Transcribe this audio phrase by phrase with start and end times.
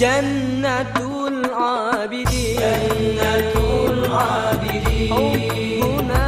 [0.00, 0.96] جنة
[1.28, 2.58] العابدين.
[2.58, 3.54] جنة
[3.88, 5.12] العابدين.
[5.12, 6.26] حبنا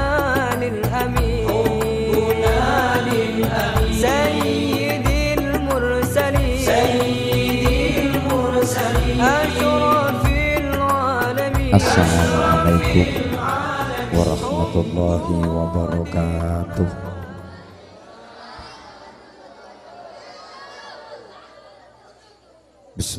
[0.60, 1.48] للأمين.
[1.48, 2.70] حبنا
[3.06, 3.92] للأمين.
[3.92, 5.06] سيد
[5.38, 6.58] المرسلين.
[6.66, 9.20] سيد المرسلين.
[9.20, 10.27] أشرف
[10.58, 11.74] العالمين.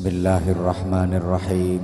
[0.07, 1.27] Assalamualaikum warahmatullahi wabarakatuh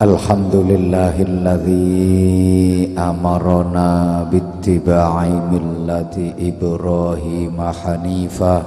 [0.00, 8.64] Alhamdulillahilladzi amarona bittiba'i millati Ibrahim hanifah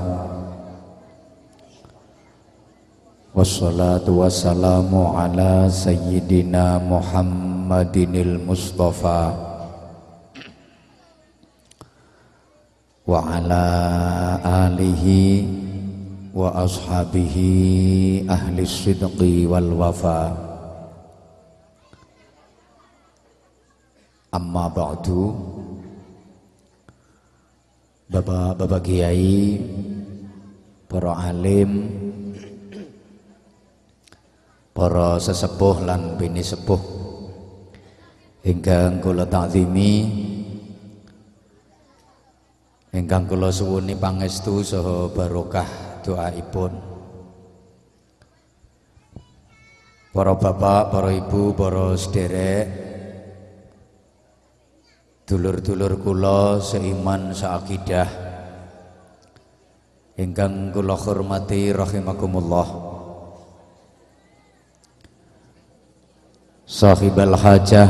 [3.34, 9.47] Wassalatu wassalamu ala sayyidina Muhammadinil Mustafa
[13.08, 13.66] Wa ala
[14.68, 15.48] alihi
[16.36, 20.36] wa ashabihi ahli sidqi wal wafa.
[24.36, 25.32] Amma ba'du.
[28.08, 29.60] Bapak-bapak kiai
[30.88, 31.92] Para alim
[34.72, 36.80] Para sesepuh lan bini sepuh
[38.48, 40.08] Ingkang kula takzimi
[42.98, 46.74] Ingkang kula suwuni pangestu saha barokah doaipun.
[50.10, 52.66] Para bapak, para ibu, para sederek
[55.30, 58.10] Dulur-dulur kula seiman seakidah
[60.18, 62.66] Ingkang kula hormati rahimakumullah.
[66.66, 67.90] Sahibal hajah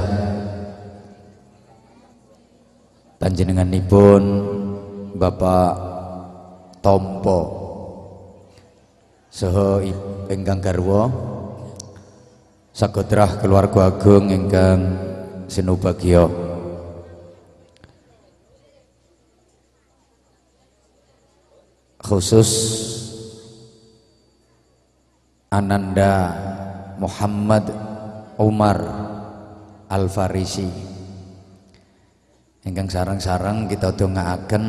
[3.24, 4.24] Panjenenganipun
[5.18, 5.72] Bapak
[6.80, 7.40] Tompo.
[9.34, 9.84] Saha
[10.30, 11.10] ingkang garwa.
[12.72, 14.94] Sagodrah keluarga agung ingkang
[15.50, 16.30] sinubagya
[22.08, 22.52] khusus
[25.52, 26.32] Ananda
[26.96, 27.68] Muhammad
[28.40, 28.80] Umar
[29.92, 30.97] Al-Farisi
[32.68, 34.64] ingkang sarang-sarang kita dongaaken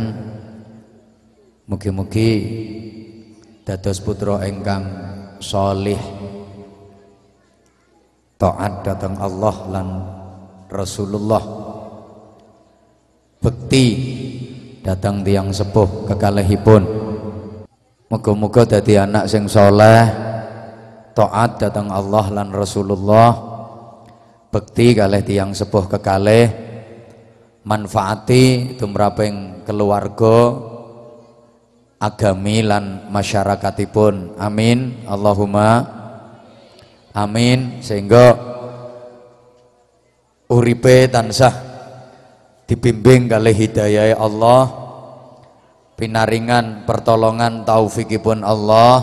[1.66, 2.30] mugi-mugi
[3.66, 4.86] dados putra ingkang
[5.42, 5.98] solih
[8.38, 9.88] taat datang Allah lan
[10.70, 11.42] Rasulullah.
[13.38, 13.86] Bekti
[14.86, 16.82] datang tiang sepuh kekalihipun.
[18.08, 20.08] Moga-moga dadi anak sing soleh,
[21.12, 23.36] taat datang Allah lan Rasulullah,
[24.48, 26.48] bekti kalih tiang sepuh kekalih,
[27.68, 30.56] manfaati tumraping keluarga,
[32.00, 34.40] agami lan masyarakatipun.
[34.40, 35.04] Amin.
[35.04, 35.84] Allahumma
[37.12, 38.38] amin sehingga
[40.48, 41.52] uripe tansah
[42.64, 44.70] dibimbing kalih hidayah Allah
[45.98, 49.02] pinaringan pertolongan taufikipun Allah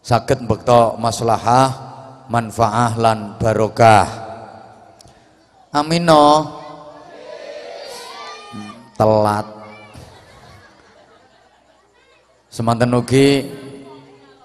[0.00, 1.68] sakit bekto maslahah
[2.32, 4.08] manfaah lan barokah
[5.74, 6.59] amino
[9.00, 9.48] telat.
[12.52, 13.48] Semanten ugi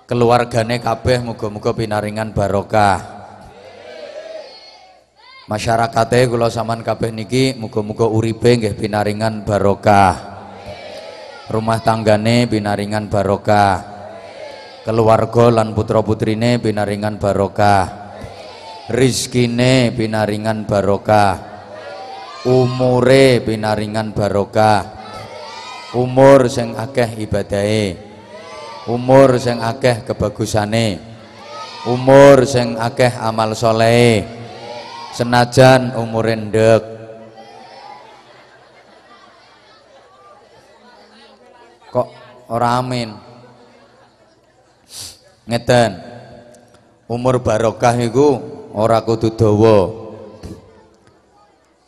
[0.07, 3.03] keluargane kabeh muga-muga pinaringan barokah.
[5.51, 10.39] Masyarakate kula sampean kabeh niki muga-muga uripe nggih pinaringan barokah.
[11.51, 13.83] Rumah tanggane binaringan barokah.
[14.87, 18.07] Keluarga lan putra putrine binaringan barokah.
[18.87, 21.54] Rizkine binaringan barokah
[22.45, 24.85] umure binaringan barokah.
[25.97, 27.97] Umur sing akeh ibadahe.
[28.85, 31.01] Umur sing akeh kebagusane.
[31.89, 34.21] Umur sing akeh amal soleh.
[35.15, 36.83] Senajan umur endek
[42.51, 43.15] ora amin?
[45.49, 45.91] Ngeten.
[47.07, 48.41] Umur barokah iku
[48.75, 50.04] ora kudu dawa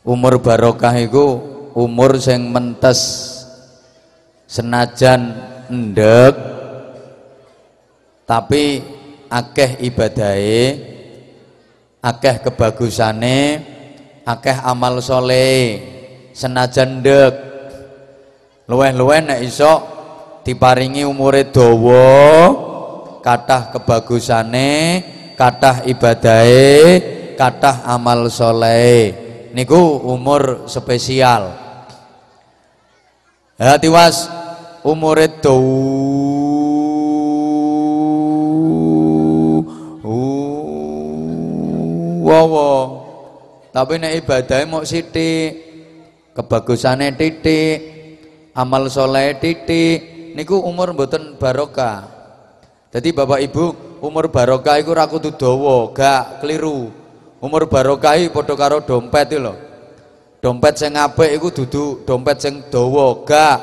[0.07, 1.27] umur barokah iku
[1.75, 3.35] umur sing mentes.
[4.47, 5.35] Senajan
[5.67, 6.31] endek
[8.23, 8.79] tapi
[9.27, 10.79] akeh ibadahe
[11.99, 13.59] akeh kebagusane
[14.23, 15.83] akeh amal soleh
[16.31, 17.33] senajan ndek
[18.71, 19.83] luweh-luweh nek iso
[20.47, 22.07] diparingi umure dawa
[23.19, 24.71] kathah kebagusane
[25.35, 26.71] kathah ibadahe
[27.35, 31.53] kathah amal soleh niku umur spesial.
[33.57, 34.29] Ya tiwas
[34.85, 35.27] umure
[42.27, 42.71] wawa
[43.71, 45.57] tapi nek ibadahe mau sithik
[46.37, 47.77] kebagusane titik
[48.53, 52.05] amal soleh titik niku umur mboten barokah.
[52.93, 57.06] Jadi bapak ibu umur barokah iku ra kudu dawa gak keliru
[57.37, 59.53] umur barokah iki padha karo dompet lho.
[60.37, 63.59] Dompet sing apik iku dudu dompet sing dawa gak.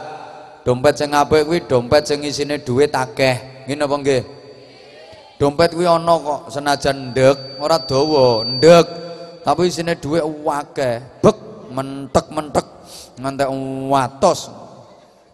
[0.67, 3.67] Dompet sing apik kuwi dompet sing isine dhuwit akeh.
[3.71, 4.23] Ngene apa nggih?
[5.38, 8.87] Dompet kuwi ana kok senajan ndek ora dawa ndek.
[9.47, 11.23] Tapi isine dhuwit akeh.
[11.23, 11.37] Bek
[11.71, 12.67] mentek-mentek
[13.23, 13.49] ngantek
[13.87, 14.50] watos.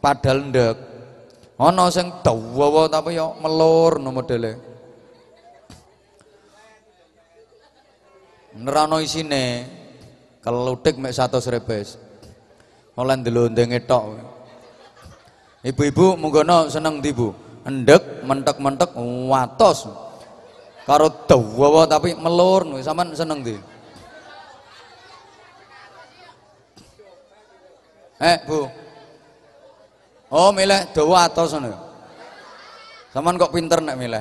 [0.00, 0.76] Padahal ndek.
[1.56, 4.69] Ana sing dawa tapi yo melur no modele
[8.58, 9.68] nerano isine
[10.42, 12.00] kelutik mek 100 repes
[12.98, 14.18] oleh ndelondenge tok
[15.62, 17.30] ibu-ibu munggono seneng ndi Bu
[17.68, 18.96] endek mentek-mentek
[19.30, 19.86] watos
[20.88, 23.56] karo dawa tapi melur sampean seneng ndi
[28.20, 28.68] Eh, Bu.
[30.28, 31.72] Oh, milih dawa atos ngono.
[33.16, 34.20] Saman kok pinter nek milih.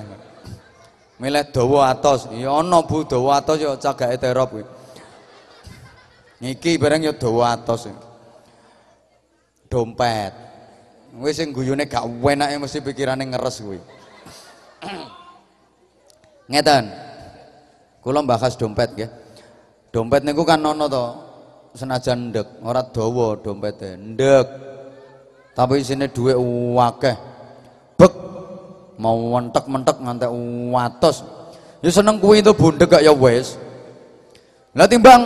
[1.19, 2.31] Milih dawa atos.
[2.31, 4.65] Ya ana Bu dawa atos ya cagake terop kuwi.
[6.39, 7.91] Niki bareng ya dawa atos.
[9.67, 10.33] Dompet.
[11.19, 13.79] Wis sing guyune gak enake mesti pikirane ngeres kuwi.
[16.49, 16.87] Ngeten.
[17.99, 19.11] Kula bahas dompet nggih.
[19.91, 21.29] Dompet niku kan ana to
[21.75, 24.47] senajan ndek ora dawa dompete ndek
[25.53, 26.37] tapi isine dhuwit
[26.81, 27.15] akeh
[28.99, 30.31] mau mentek-mentek ngantek
[30.75, 31.23] watos.
[31.79, 33.55] Ya seneng kuwi itu bundek gak ya wis
[34.75, 35.25] lah timbang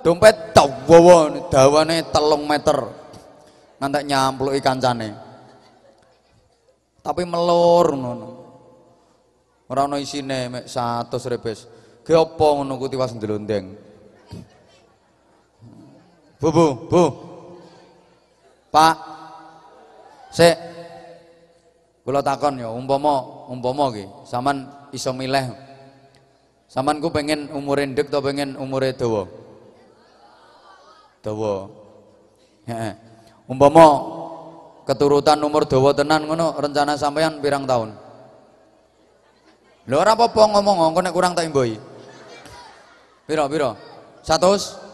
[0.00, 2.78] dompet dawa dawane telung meter.
[3.82, 5.10] Ngantek nyampluki kancane.
[7.04, 8.28] Tapi melur ngono.
[9.68, 11.68] Ora ana isine mek 100 rebes
[12.04, 13.74] ge ngono ku tiwas ndelondeng?
[16.40, 17.02] Bu, bu, bu.
[18.68, 18.96] Pak.
[20.28, 20.73] Sik.
[22.04, 25.56] Kula takon ya, umpama umpama iki, sampean iso milih.
[26.68, 29.24] Sampean ku pengen umure ndek atau pengen umure dawa?
[31.24, 31.72] Dawa.
[32.68, 32.92] Heeh.
[33.48, 33.84] Umpama
[34.84, 37.96] keturutan umur dawa tenan ngono, rencana sampean pirang tahun?
[39.88, 41.76] Lho ora apa-apa ngomong, engko nek kurang tak imboi.
[43.24, 43.72] Piro, piro?
[44.20, 44.84] 100?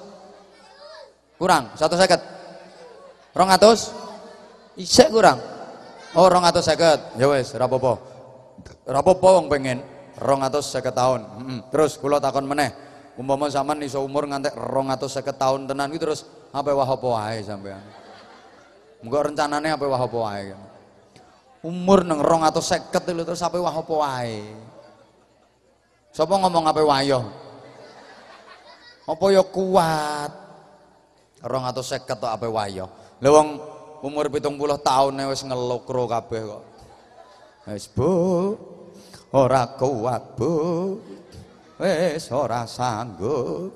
[1.40, 2.20] kurang satu seket
[3.32, 3.96] rong atus
[4.76, 5.40] isek kurang
[6.14, 7.20] oh rong atus seket.
[7.20, 7.98] Ya wes rapopo
[8.86, 9.82] rapopo wong pengen
[10.18, 11.20] rong atus seket tahun.
[11.22, 11.60] Hmm.
[11.70, 12.74] terus kulo takon meneh
[13.20, 17.06] umpama zaman iso umur ngantek rong atus seket tahun tenan gitu terus apa wah apa
[17.06, 17.82] wae sampean?
[19.00, 20.52] Enggak rencanane apa wah apa wae.
[21.60, 24.40] Umur atau seket itu terus apa wah apa wae?
[26.10, 27.20] Ngomong apa wayo
[29.10, 30.32] apa ya kuat?
[31.40, 32.88] Rong atau seket atau apa wayo
[33.20, 33.60] lewang
[34.00, 36.64] umur pitung puluh tahun wis ngelokro kabeh kok.
[37.68, 38.10] Wis bu.
[39.30, 40.52] Ora kuat bu.
[41.80, 43.70] Wis ora sanggup.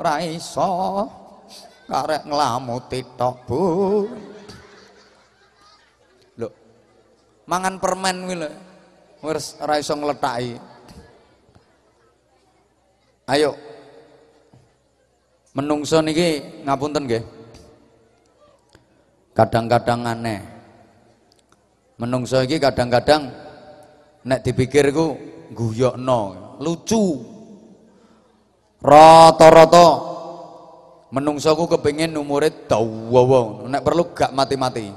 [0.00, 1.06] Ora iso.
[1.90, 3.62] Karek nglamuti tok bu.
[6.38, 6.48] Lho
[7.44, 8.50] mangan permen kuwi lho.
[9.26, 10.54] Wis ora iso ngletaki.
[13.30, 13.52] Ayo.
[15.50, 17.39] Menungso niki ngapunten nggih
[19.40, 20.40] kadang-kadang aneh.
[21.96, 23.32] Menungso iki kadang-kadang
[24.28, 25.16] nek dipikir iku
[25.56, 27.24] guyokno lucu.
[28.80, 29.88] Rata-rata
[31.12, 34.92] menungso ku kepengin umure dawa nek perlu gak mati-mati.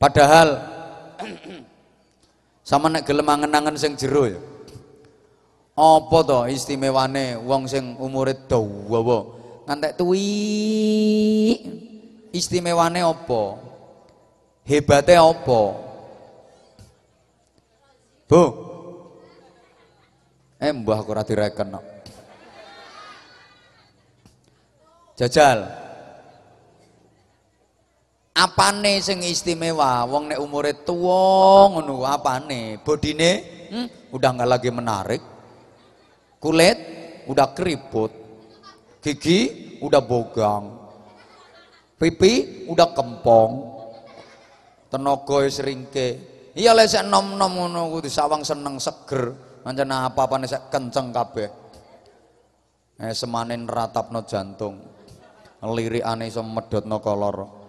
[0.00, 0.48] Padahal
[2.68, 4.40] sama nek gelem angen-angen sing jero ya.
[5.74, 10.28] Apa to istimewane wong sing umure dawa ngantek tuwi
[12.34, 13.42] istimewane apa?
[14.66, 15.62] Hebate apa?
[18.26, 18.42] Bu.
[20.58, 21.80] Eh mbah aku ora direken no.
[25.14, 25.62] jajal.
[28.34, 30.02] Apane sing istimewa?
[30.10, 32.82] Wong nek umure tuwa ngono apane?
[32.82, 33.32] Bodine?
[33.70, 35.22] Hmm, udah nggak lagi menarik.
[36.42, 36.78] Kulit?
[37.30, 38.10] Udah keriput
[38.98, 39.70] gigi?
[39.78, 40.83] Udah bogang
[41.98, 43.50] pipi udah kempong
[44.90, 46.08] tenaga wis ringke
[46.54, 49.34] iya lek sik nom-nom ngono kuwi sawang seneng seger
[49.64, 51.48] pancen apa-apane sik kenceng kabeh
[53.02, 54.78] eh semanin ratapno jantung
[55.64, 57.64] lirikane iso medhotno kolor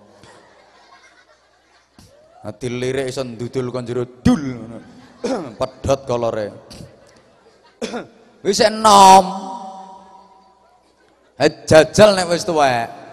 [2.46, 4.78] Dilirik iso ndudul kon jero dul ngono.
[5.60, 6.48] Pedhot kolore.
[8.46, 9.26] Wis enom.
[11.42, 13.05] Eh jajal nek wis tuwek.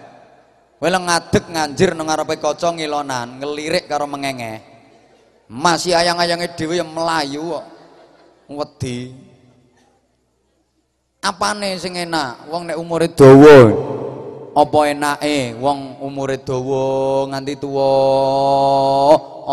[0.83, 4.59] Kowe ngadeg nganjir nang ngarepe kaca ngilonan, ngelirik karo mengenge.
[5.47, 7.65] Masih ayang-ayange dhewe ya melayu kok.
[8.51, 9.15] Wedi.
[11.23, 12.51] Apane sing enak?
[12.51, 13.71] Wong nek umure dawa.
[14.59, 16.83] Apa enake wong umure dawa
[17.31, 17.91] nganti tuwa?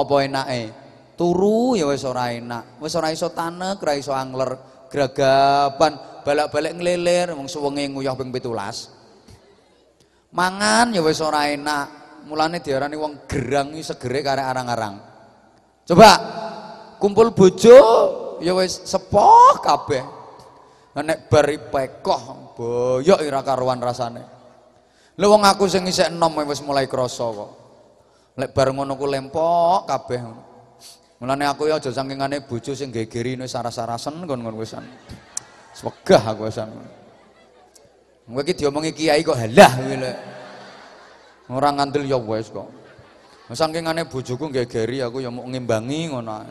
[0.03, 0.75] Apa enake?
[1.15, 2.83] Turu ya wis ora enak.
[2.83, 4.59] Wis ora iso tanek, ora iso angler,
[4.91, 5.95] gragapan,
[6.27, 9.00] balak-balik ngelilir wong suwenge nguyah ping 17.
[10.31, 11.87] Mangan ya wis ora enak.
[12.31, 14.95] Mulane diarani wong gerang iki segere karek arang-arang.
[15.89, 16.11] Coba
[17.03, 17.79] kumpul bojo
[18.39, 20.05] ya wis sepoh kabeh.
[21.01, 24.23] Nek bari pekoh boyok ira karuan rasane.
[25.17, 27.51] Lha wong aku sing isih enom wis mulai krasa kok.
[28.39, 30.21] Lek bar ngono ku lempok kabeh.
[31.21, 34.87] Mulane aku ya aja sangkingane bojo sing gegeri wis saras-sarasen kon-kon wisan.
[35.73, 37.00] Wis wegah aku wisan.
[38.31, 40.13] Kowe iki diomongi kiai kok halah kuwi lho.
[41.51, 42.71] Ora ngandel ya wis kok.
[43.51, 46.47] Sangkingane bojoku gegeri aku ya mau ngimbangi ngono.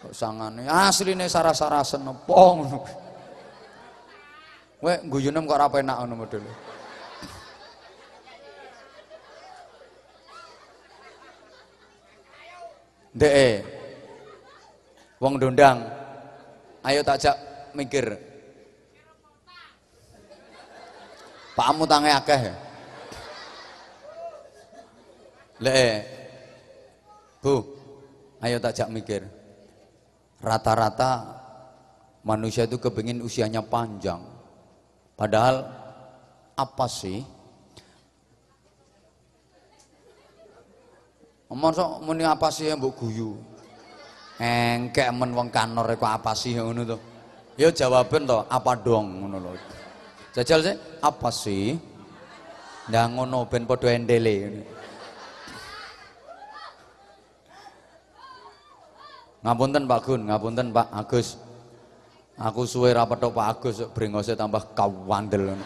[0.00, 2.78] Kok sangane asline saras-sarasen apa ngono.
[4.80, 6.52] Kowe guyune kok ora penak ngono modele.
[13.12, 13.48] Ndeke.
[15.20, 15.84] Wong dondang.
[16.80, 17.36] Ayo takjak
[17.76, 18.27] mikir.
[21.58, 22.42] Pakmu tange akeh.
[25.58, 25.98] Lek.
[27.42, 27.66] Bu,
[28.38, 29.26] ayo takjak mikir.
[30.38, 31.26] Rata-rata
[32.22, 34.22] manusia itu kepingin usianya panjang.
[35.18, 35.66] Padahal
[36.54, 37.26] apa sih?
[41.50, 43.34] Masa muni apa sih yang mbok guyu?
[44.38, 46.98] Engkek men wong kanor kok apa sih ngono to.
[47.58, 49.77] Ya jawaben to, apa dong ngono lho.
[50.38, 51.74] Jajal sih, apa sih?
[52.86, 54.62] Ndah ngono ben padha endele.
[59.42, 61.42] Ngapunten Pak Gun, ngapunten Pak Agus.
[62.38, 65.58] Aku suwe ra petok Pak Agus brengose tambah kawandel.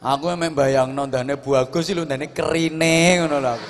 [0.00, 3.68] Aku emang bayang nondane Bu Agus sih ndane kerine ngono lho aku.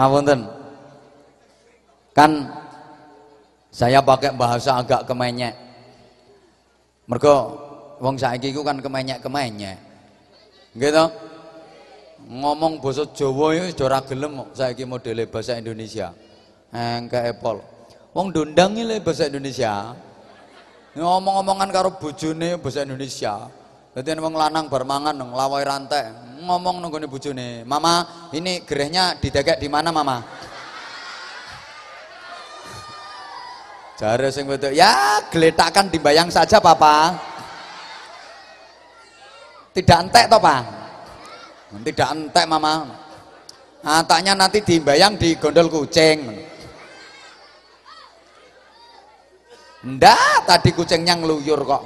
[0.00, 0.40] Ngapunten.
[2.16, 2.48] Kan
[3.68, 5.52] saya pakai bahasa agak kemenyek.
[7.04, 7.60] Mergo
[8.00, 9.76] wong saiki iku kan kemenyek-kemenyek.
[10.72, 11.04] Gitu.
[12.32, 16.16] Ngomong basa Jawa ya wis ora gelem saiki modele bahasa Indonesia.
[16.72, 17.60] Engke epol.
[18.16, 19.92] Wong dondang iki bahasa Indonesia.
[20.96, 23.52] Ngomong-ngomongan karo bojone bahasa Indonesia.
[23.92, 26.08] Dadi wong lanang bar mangan lawai rantai,
[26.40, 30.24] ngomong nang gone bojone, "Mama, ini gerehnya didegek di mana, Mama?"
[34.00, 37.12] Jare sing wedok, "Ya, geletakkan dibayang saja, Papa."
[39.70, 40.62] Tidak entek toh, Pak?
[41.84, 42.88] Tidak entek, Mama.
[43.84, 46.48] Antaknya nanti dibayang di gondol kucing.
[49.80, 51.82] Ndak, tadi kucingnya ngeluyur kok.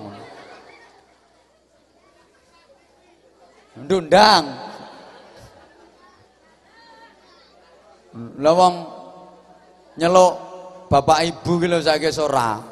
[3.75, 4.45] Ndundang.
[8.15, 8.75] Lah wong
[9.99, 10.33] nyeluk
[10.87, 12.63] bapak ibu ki lho saiki ora.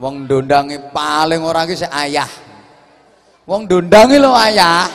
[0.00, 2.30] Wong ndondange paling ora ki ayah.
[3.44, 4.88] Wong ndondange lho ayah.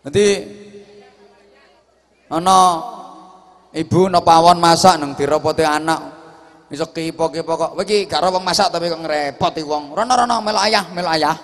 [0.00, 0.24] Nanti
[2.32, 2.56] ana
[3.76, 6.00] ibu no pawon masak nang diropoti anak.
[6.72, 7.76] Iso kipo-kipo kok.
[7.76, 9.92] Kowe gak wong masak tapi kok ngrepoti wong.
[9.92, 11.36] Rono-rono melu ayah, melu ayah.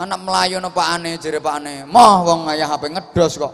[0.00, 1.84] Anak melayu no pakane jere pakane.
[1.84, 3.52] Moh wong ayah HP ngedos kok.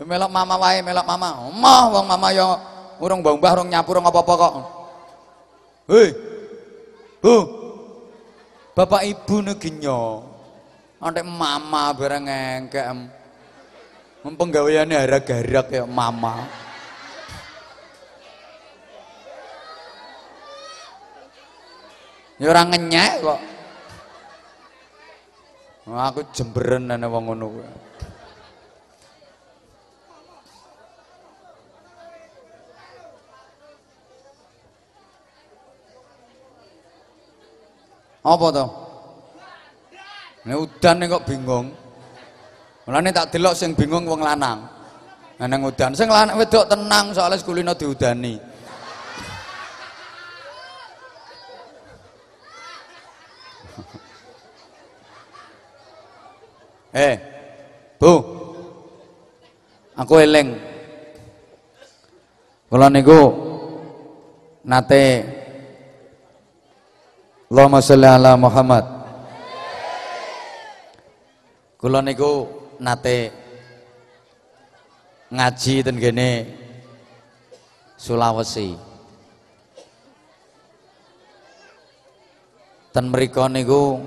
[0.00, 1.46] melok mama wae, melok mama.
[1.54, 2.58] Moh wong mama yo
[2.98, 4.54] urung mbah urung nyapu urung apa-apa kok.
[5.86, 6.08] Hei.
[7.22, 7.36] Bu.
[8.74, 10.24] Bapak ibu neginyo.
[10.98, 12.86] Antek mama bareng engkek.
[14.26, 16.42] Mempenggaweane harag-harag ya mama.
[22.40, 23.40] Ya ora ngenyek kok.
[25.90, 27.64] Aku jemberen ana wong ngono kuwi.
[38.20, 38.66] Apa to?
[40.48, 41.66] Nek udan kok bingung.
[42.88, 44.64] Mulane tak delok sing bingung wong lanang.
[45.36, 48.49] Nang udan sing lanang wedok tenang soalnya sekulino diudani.
[56.94, 57.14] Eh,
[58.00, 58.12] Bu.
[59.92, 60.56] Aku eling.
[62.72, 63.20] Kula niku
[64.64, 65.26] nate
[67.52, 68.84] Allahumma sholli ala Muhammad.
[71.76, 72.48] Kula niku
[72.80, 73.28] nate
[75.28, 76.30] ngaji ten kene
[78.00, 78.80] Sulawesi.
[82.96, 84.00] Ten mriku niku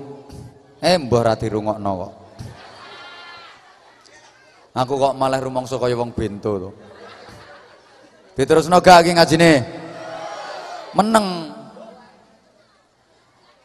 [0.82, 2.23] eh mbah ra dirungokno kok.
[4.74, 6.70] Aku kok malah rumangsa kaya wong bento to.
[8.34, 9.50] Diterusno gak iki ngajine?
[10.98, 11.54] Meneng.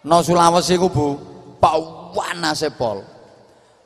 [0.05, 1.17] No Sulawesi ku Bu,
[1.57, 3.01] pawanase pol.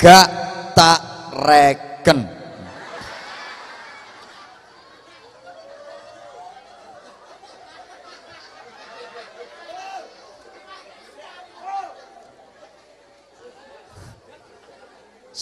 [0.02, 0.26] Gak
[0.74, 0.98] tak
[1.38, 2.43] reken.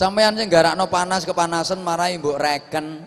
[0.02, 3.06] Sampeyan sing garakno panas kepanasan marahi mbok reken.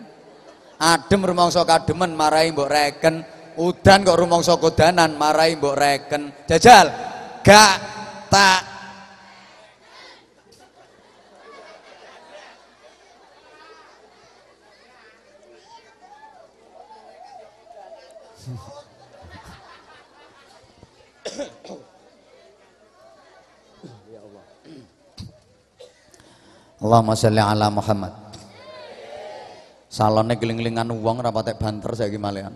[0.79, 3.19] Adem rumangsa kademen marahi mbok reken.
[3.59, 6.31] Udan kok rumangsa kodanan marahi mbok reken.
[6.47, 6.87] Jajal.
[7.43, 7.75] Gak
[8.31, 8.74] tak
[26.85, 28.13] Allahumma sholli ala Muhammad.
[29.89, 32.53] Salone geling-gelingan wong ora patek banter saiki malian.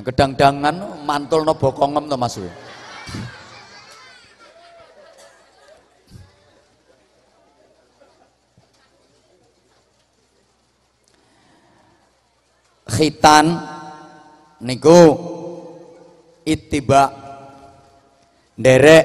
[0.00, 2.40] Kedang-dangan mantulno bokongem to Mas.
[12.88, 13.60] Khitan
[14.64, 15.00] niku
[16.48, 17.12] ittiba
[18.56, 19.04] derek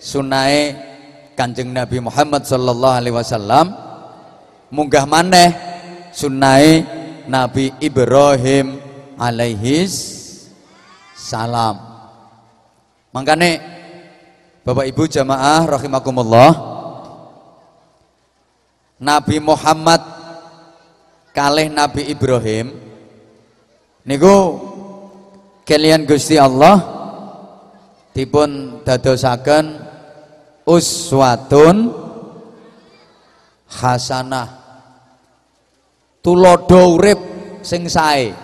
[0.00, 0.95] sunae
[1.36, 3.76] Kanjeng Nabi Muhammad sallallahu alaihi wasallam
[4.72, 5.52] munggah maneh
[6.10, 6.82] sunnai
[7.28, 8.80] Nabi Ibrahim
[9.20, 9.84] alaihi
[11.12, 11.76] salam.
[13.12, 13.60] Makanya
[14.66, 16.50] Bapak Ibu jamaah rahimakumullah
[18.98, 20.02] Nabi Muhammad
[21.36, 22.72] kalih Nabi Ibrahim
[24.08, 24.34] niku
[25.68, 26.80] kalian Gusti Allah
[28.16, 29.85] dipun dadosaken
[30.66, 31.94] uswatun
[33.70, 34.66] hasanah.
[36.20, 37.20] Tulodo urip
[37.62, 38.34] sing sae.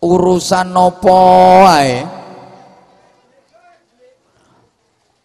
[0.00, 1.12] Urusan nopo
[1.68, 2.08] ae?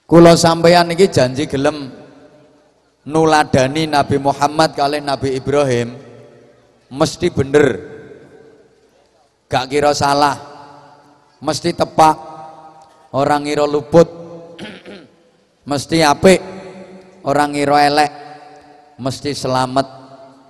[0.03, 1.87] Kula sampeyan iki janji gelem
[3.07, 5.95] nuladani Nabi Muhammad kali Nabi Ibrahim.
[6.91, 7.67] Mesti bener.
[9.47, 10.35] Gak kira salah.
[11.39, 12.32] Mesti tepak
[13.13, 14.09] orang ngira luput
[15.63, 16.41] mesti apik.
[17.23, 18.11] Orang ngira elek
[18.99, 19.87] mesti selamat.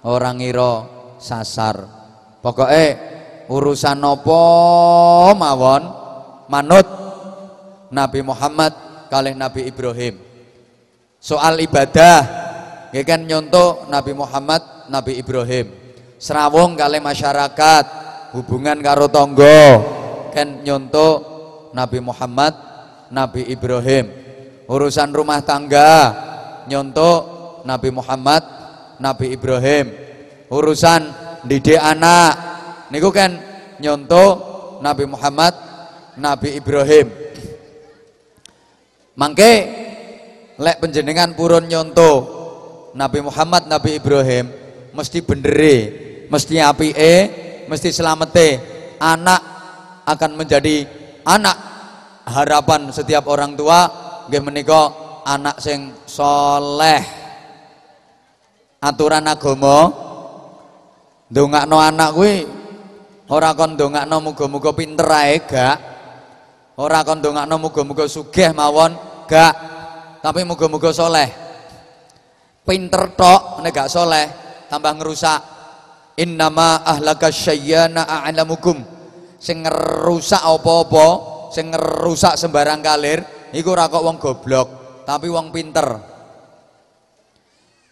[0.04, 0.84] Orang ngira
[1.21, 1.86] sasar.
[2.41, 2.97] Pokoknya
[3.47, 4.41] urusan nopo
[5.38, 5.84] mawon?
[6.49, 6.88] Manut.
[7.93, 8.73] Nabi Muhammad
[9.13, 10.17] kalih Nabi Ibrahim.
[11.21, 12.19] Soal ibadah
[12.89, 15.69] ya kan nyontoh Nabi Muhammad Nabi Ibrahim.
[16.17, 17.86] Serawung kali masyarakat
[18.34, 19.62] hubungan karo tonggo
[20.34, 21.33] kan nyontoh
[21.74, 22.54] Nabi Muhammad
[23.10, 24.10] Nabi Ibrahim.
[24.70, 26.14] Urusan rumah tangga
[26.70, 28.42] nyontoh Nabi Muhammad
[29.02, 29.92] Nabi Ibrahim.
[30.48, 31.10] Urusan
[31.44, 32.38] didik anak
[32.94, 33.36] niku kan
[33.82, 35.54] nyontoh Nabi Muhammad
[36.16, 37.10] Nabi Ibrahim.
[39.18, 39.54] Mangke
[40.58, 42.16] lek penjenengan purun nyontoh
[42.94, 44.50] Nabi Muhammad Nabi Ibrahim
[44.94, 45.76] mesti bendere
[46.30, 47.14] mesti apike
[47.66, 48.62] mesti selamete
[49.02, 49.42] anak
[50.06, 50.86] akan menjadi
[51.26, 51.58] anak
[52.28, 53.88] harapan setiap orang tua
[54.28, 54.82] nggih menika
[55.28, 57.04] anak sing soleh
[58.84, 59.92] aturan agama
[61.32, 62.36] ndongakno anak kuwi
[63.32, 65.94] ora kon ndongakno muga-muga pinter ae gak
[66.74, 68.98] Ora kon ndongakno muga-muga sugih mawon,
[69.30, 69.54] gak.
[70.26, 71.30] Tapi muga-muga soleh.
[72.66, 74.26] Pinter tok nek gak soleh,
[74.74, 75.42] tambah ngerusak.
[76.18, 78.82] Innama ahlaka syayyana a'lamukum.
[79.44, 81.08] Sing ngerusak apa-apa,
[81.52, 84.68] sing ngerusak sembarang kalir, iku ora kok wong goblok,
[85.04, 86.00] tapi wong pinter.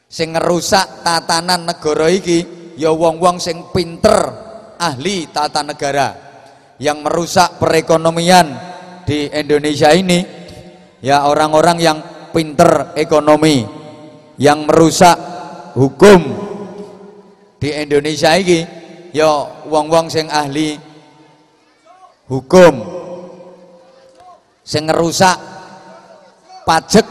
[0.07, 4.31] Sing ngerusak tatanan negara iki ya wong-wong sing pinter,
[4.79, 6.31] ahli tata negara.
[6.79, 8.47] Yang merusak perekonomian
[9.03, 10.23] di Indonesia ini
[11.03, 11.97] ya orang-orang yang
[12.31, 13.67] pinter ekonomi
[14.39, 15.13] yang merusak
[15.75, 16.21] hukum
[17.61, 18.65] di Indonesia ini
[19.13, 19.29] ya
[19.69, 20.90] wong-wong sing ahli
[22.31, 22.75] hukum.
[24.63, 25.35] Sing ngerusak
[26.63, 27.03] pajak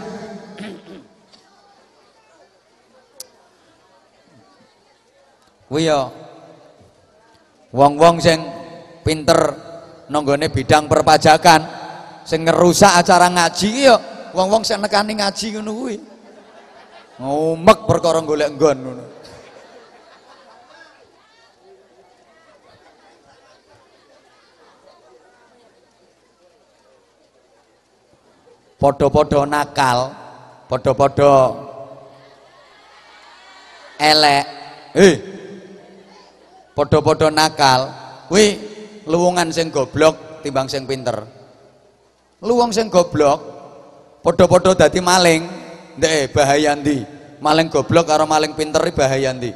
[5.68, 6.08] kuwi ya
[7.74, 8.40] wong-wong sing
[9.04, 9.54] pinter
[10.08, 11.60] nonggone bidang perpajakan
[12.24, 13.96] sing ngerusak acara ngaji ya
[14.32, 15.96] wong-wong sing nekani ngaji ngono kuwi.
[17.20, 19.19] Ngumek perkara golek nggon ngono
[28.80, 30.10] podo-podo nakal
[30.66, 31.34] podo-podo
[34.00, 34.44] elek
[34.96, 35.14] eh
[36.72, 37.92] podo-podo nakal
[38.32, 38.56] kuwi
[39.04, 41.40] luwungan sing goblok timbang sing pinter
[42.40, 43.40] Lu wong sing goblok
[44.24, 45.44] padha-padha dadi maling,
[46.00, 47.04] ndek bahaya ndi?
[47.36, 49.52] Maling goblok karo maling pinter bahaya ndi?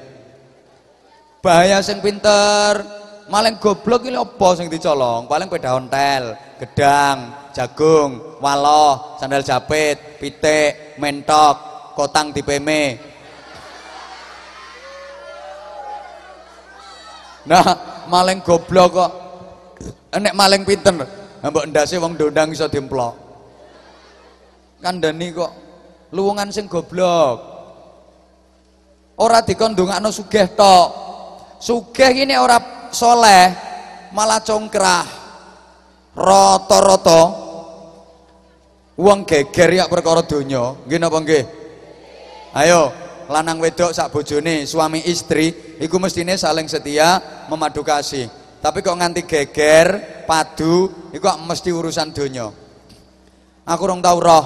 [1.41, 2.85] Bahaya sing pinter,
[3.33, 5.25] maling goblok ini apa sing dicolong?
[5.25, 11.57] Paling peda ontel, gedang, jagung, waloh, sandal japit, pitik, mentok,
[11.93, 12.97] kotang dipeme.
[17.45, 17.69] Nah,
[18.09, 19.13] maling goblok kok.
[20.17, 20.95] Enek maling pinter
[21.45, 23.13] mbok ndase wong dondang iso dimplok
[24.81, 25.53] kandhani kok
[26.13, 27.53] luwungan sing goblok.
[29.15, 30.89] Ora dikondongakno sugih tok.
[31.59, 32.61] Sugih ini ora
[32.93, 33.51] soleh
[34.13, 35.24] malah congkrah
[36.15, 37.23] rata-rata
[38.95, 41.45] wong geger ya perkara donya nggih napa nggih
[42.63, 42.95] ayo
[43.27, 47.19] lanang wedok sak bojone suami istri iku mestine saling setia
[47.51, 52.49] memadu kasih tapi kok nganti geger, padu, kok mesti urusan donya.
[53.69, 54.45] Aku rong tau roh,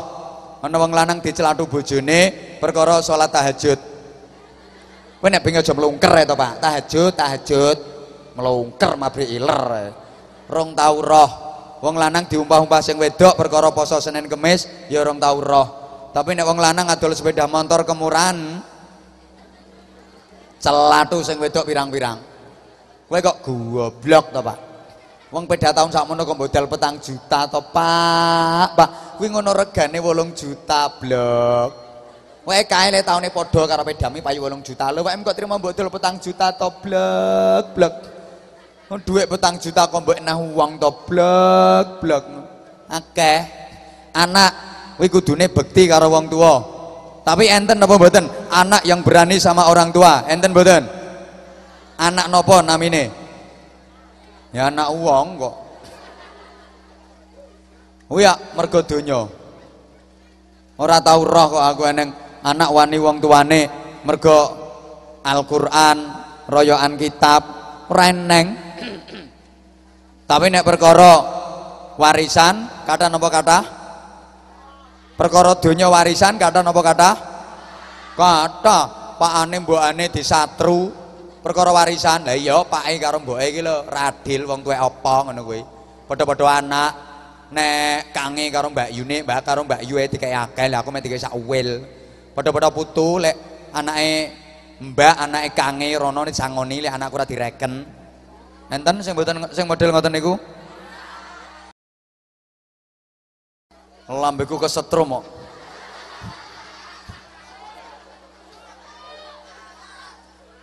[0.58, 3.78] ana wong lanang dicelatu bojone perkara salat tahajud.
[5.22, 6.52] Kowe nek pengen aja mlungker ya to, Pak.
[6.58, 7.78] Tahajud, tahajud,
[8.34, 9.94] mlungker mabrik iler.
[10.50, 11.30] Rong tau roh.
[11.78, 15.68] Wong lanang diumpah-umpah sing wedok perkara poso Senin Kemis ya rong tau roh.
[16.10, 18.34] Tapi nek wong lanang adol sepeda motor kemurahan
[20.58, 22.18] celatu sing wedok pirang-pirang.
[23.08, 24.58] Kowe kok goblok to, Pak?
[25.28, 28.68] Wong peda tahun sakmono kok modal petang juta to, Pak.
[28.74, 31.70] Pak, kuwi ngono regane 8 juta blok.
[32.42, 34.90] Kowe kae le taune padha karo pedami payu 8 juta.
[34.90, 38.17] Lho, kok terima modal petang juta to, blok, blok.
[38.88, 42.24] Duit petang juta kok mbok nah uang to, blok, blok.
[42.88, 43.44] Akeh.
[44.16, 44.50] Anak
[44.96, 46.56] kuwi kudune bekti karo wong tua.
[47.20, 48.24] Tapi enten apa mboten?
[48.48, 50.88] Anak yang berani sama orang tua, enten mboten?
[52.00, 53.12] Anak nopo namine?
[54.56, 55.54] Ya anak uang kok.
[58.08, 59.28] Oh ya mergo donya.
[60.80, 62.08] Ora tau roh kok aku eneng
[62.40, 63.68] anak wani wong tuane
[64.08, 64.64] mergo
[65.28, 65.98] Al-Qur'an,
[66.48, 67.57] royoan kitab,
[67.88, 68.46] ora eneng.
[70.28, 71.12] Tapi nek perkara
[71.96, 73.58] warisan, kata napa kata?
[75.16, 77.10] Perkara donya warisan kata napa kata?
[78.12, 78.78] Kata
[79.18, 80.92] pakane mbokane disatru
[81.40, 82.28] perkara warisan.
[82.28, 85.62] Lah iya pake karo mboke iki lho radil wong tuwek apa ngono kuwi.
[86.08, 86.92] Padha-padha anak
[87.52, 91.20] nek kange karo Mbak Yune, Mbak karo Mbak Yue dikek akeh, lah aku mek dikek
[91.20, 91.84] sak wil.
[92.36, 93.36] Padha-padha putu lek
[93.72, 94.32] anake
[94.78, 97.82] Mbak anake kange rono sangoni lek anakku ora direken.
[98.70, 100.38] Enten sing mboten sing model ngoten niku?
[104.06, 105.24] Lambeku kesetrum kok.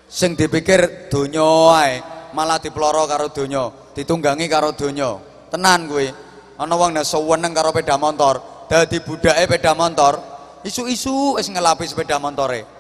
[0.08, 1.99] Sing dipikir donya ae,
[2.32, 5.19] malah diploro karo donya, ditunggangi karo donya.
[5.51, 6.08] Tenan kuwi.
[6.56, 8.39] Ana wong nek seneng karo sepeda motor,
[8.71, 10.13] dadi budake sepeda motor,
[10.63, 12.75] isu-isu wis ngelapi sepeda motore.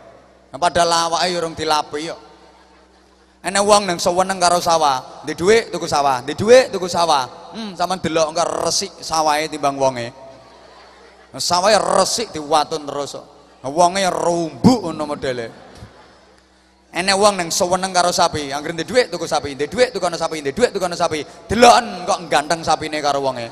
[0.55, 2.15] Nah, padahal awake yo urung dilapi yo.
[3.43, 7.51] Enek wong nang seneng karo sawah, di dhuwit tuku sawah, di dhuwit tuku sawah.
[7.51, 10.15] Hmm, sampean delok engko resik sawahe timbang wonge.
[11.35, 13.19] Sawahe resik diwatun terus.
[13.67, 15.47] Wonge rumbuk ngono modele.
[16.95, 20.15] Enek wong nang seneng karo sapi, anggere ndek dhuwit tuku sapi, ndek dhuwit tuku ana
[20.15, 21.19] sapi, ndek dhuwit tuku ana sapi.
[21.51, 23.51] Deloken kok ganteng sapine karo wonge.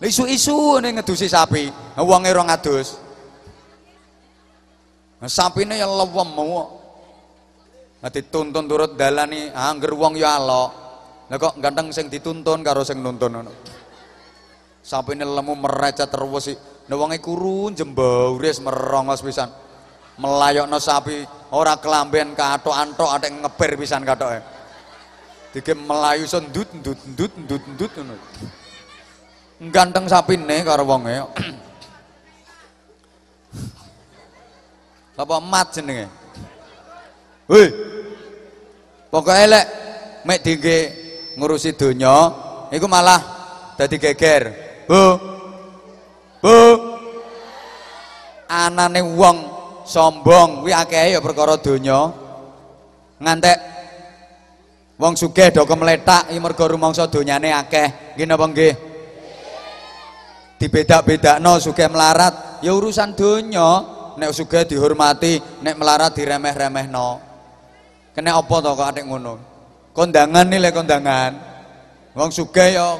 [0.00, 1.68] Isu-isu ning ngedusi sapi,
[2.00, 3.05] wonge ora ngadus.
[5.16, 6.68] Nah, sapine ya lewem kok.
[8.04, 10.86] Nah, dituntun turut dalani angger wong ya alok.
[11.26, 13.52] Lah kok ganteng sing dituntun karo sing nuntun ngono.
[14.86, 16.56] Sapine lemu merecet terus sih.
[16.86, 19.50] Nah wonge kuru jembauris merongos pisan.
[20.22, 24.38] Melayokno sapi ora kelamben kathok-anthok atek ngeber pisan kathoke.
[25.50, 28.14] Dike melayu sendut ndut ndut ndut ndut ngono.
[29.74, 31.26] Ganteng sapine karo wonge.
[35.16, 36.12] Apa mat jenenge?
[37.48, 37.72] Hei.
[39.08, 39.66] Pokoke lek
[40.28, 40.78] mek dingge
[41.40, 42.28] ngurusi donya
[42.68, 43.20] iku malah
[43.80, 44.52] dadi geger.
[44.84, 45.02] Bu.
[46.44, 46.56] Bu.
[48.46, 49.36] Anane wong
[49.88, 52.12] sombong kuwi akeh ya perkara donya.
[53.16, 53.58] Ngantek
[55.00, 58.20] wong sugih do kemletak iki mergo rumangsa donyane akeh.
[58.20, 58.74] Nggih napa nggih?
[60.60, 63.95] Dibedak-bedakno sugih melarat ya urusan donya.
[64.16, 67.20] Nek sugih dihormati, nek melarat diremeh-remehno.
[68.16, 69.36] Kene apa to kok atik ngono?
[69.92, 71.32] Kondangan nih le kondangan.
[72.16, 72.96] Wong sugih ya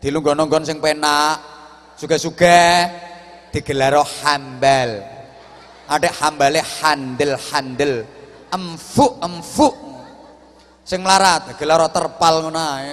[0.00, 1.40] dilunggon-lunggon sing penak.
[1.96, 2.72] Sugih-sugih
[3.48, 5.00] digelaro hambal.
[5.88, 8.04] Ada hambale handel-handel.
[8.52, 9.74] Empuk empuk.
[10.84, 12.92] Sing melarat gelaro terpal ngono ae.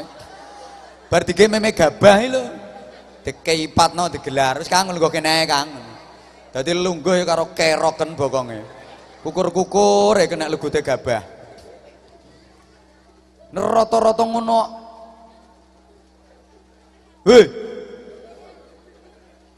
[1.12, 2.44] Bar dige meme gabah lho.
[3.28, 4.64] Dikeipatno digelar.
[4.64, 5.93] Wis kangen kok kene Kang.
[6.54, 8.62] Dadi lungguh ya karo keroken bokonge.
[9.26, 11.26] Kukur-kukur ya kena legute gabah.
[13.50, 14.62] Rata-rata ngono.
[17.26, 17.44] Hei.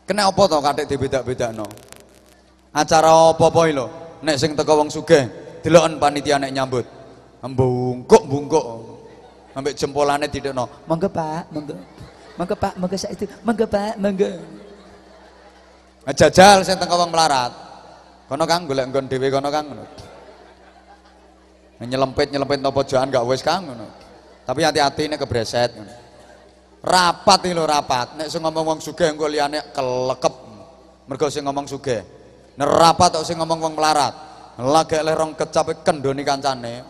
[0.08, 1.68] Kena apa to katik dibedak-bedakno?
[2.72, 3.88] Acara apa-apa lho?
[4.24, 5.28] Nek sing teko wong sugih,
[5.66, 6.86] deloken panitia nek nyambut.
[7.44, 8.66] Bungkuk-bungkuk.
[9.52, 10.68] Ambek jempolane didekno.
[10.88, 11.76] Monggo Pak, monggo.
[12.40, 13.26] Monggo Pak, monggo sak itu.
[13.44, 14.00] Monggo Pak.
[16.06, 17.50] Ngejajal sing teko wong melarat.
[18.30, 19.86] Kono Kang golek nggon dhewe kono Kang ngono.
[21.82, 23.86] Nyelempit nyelempit no pojokan gak wis Kang ngono.
[24.46, 25.74] Tapi hati-hati nek kebreset.
[26.86, 28.22] Rapat iki lho rapat.
[28.22, 30.36] Nek sing ngomong wong sugih engko liyane kelekep.
[31.10, 32.06] Mergo sing ngomong sugih.
[32.54, 34.14] Nek rapat kok sing ngomong wong melarat.
[34.62, 36.86] Lagek le rong kecap kendoni kancane.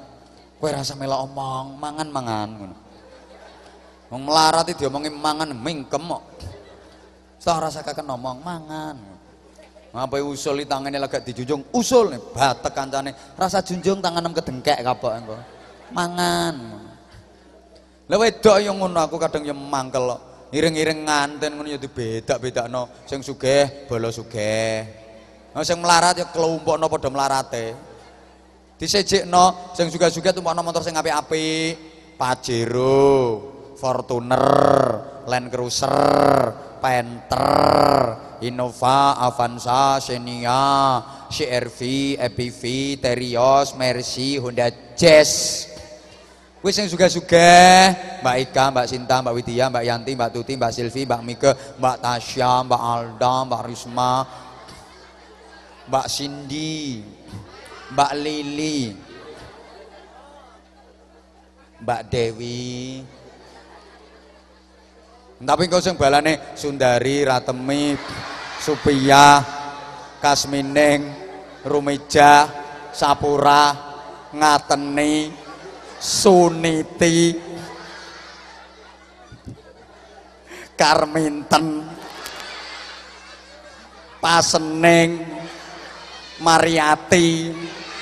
[0.59, 2.75] Kowe rasa melok omong, mangan-mangan ngono.
[4.11, 6.03] Wong melarat iki diomongi mangan mingkem.
[7.39, 8.97] Sah rasa kakek ngomong mangan.
[9.95, 14.83] Apa usul di tangannya lagi dijunjung, usul nih, batek kancane, rasa junjung tangan nem kedengkek
[14.83, 15.39] kapok engko.
[15.95, 16.55] Mangan.
[18.11, 20.21] Lah wedok ngono aku kadang yang mangkel kok.
[20.51, 24.83] Iring-iring nganten ngono ya dibedak-bedakno, sing sugih bala sugih.
[25.55, 27.65] Nah sing melarat ya kelompokno padha melarate.
[28.75, 31.95] Disejekno sing sugih-sugih tumpakno motor sing apik-apik.
[32.15, 33.11] Pajero,
[33.75, 34.47] Fortuner,
[35.27, 41.79] Land Cruiser, Panther, Innova, Avanza, Xenia, CRV,
[42.19, 42.61] EPV,
[43.01, 45.71] Terios, Mercy, Honda Jazz.
[46.65, 47.93] Wis sing sugih-sugih,
[48.25, 51.97] Mbak Ika, Mbak Sinta, Mbak Widya, Mbak Yanti, Mbak Tuti, Mbak Silvi, Mbak Mike, Mbak
[52.01, 54.13] Tasya, Mbak Alda, Mbak Risma,
[55.85, 57.05] Mbak Cindy,
[57.93, 58.97] Mbak Lili,
[61.85, 63.05] Mbak Dewi,
[65.45, 67.93] tapi kau sing balane Sundari, Ratemi,
[68.57, 69.45] Supia,
[70.17, 71.05] Kasmining,
[71.61, 72.49] Rumija,
[72.89, 73.71] Sapura,
[74.33, 75.29] Ngateni,
[76.01, 77.37] Suniti,
[80.73, 81.85] Karminten,
[84.17, 85.21] Pasening,
[86.41, 87.53] Mariati,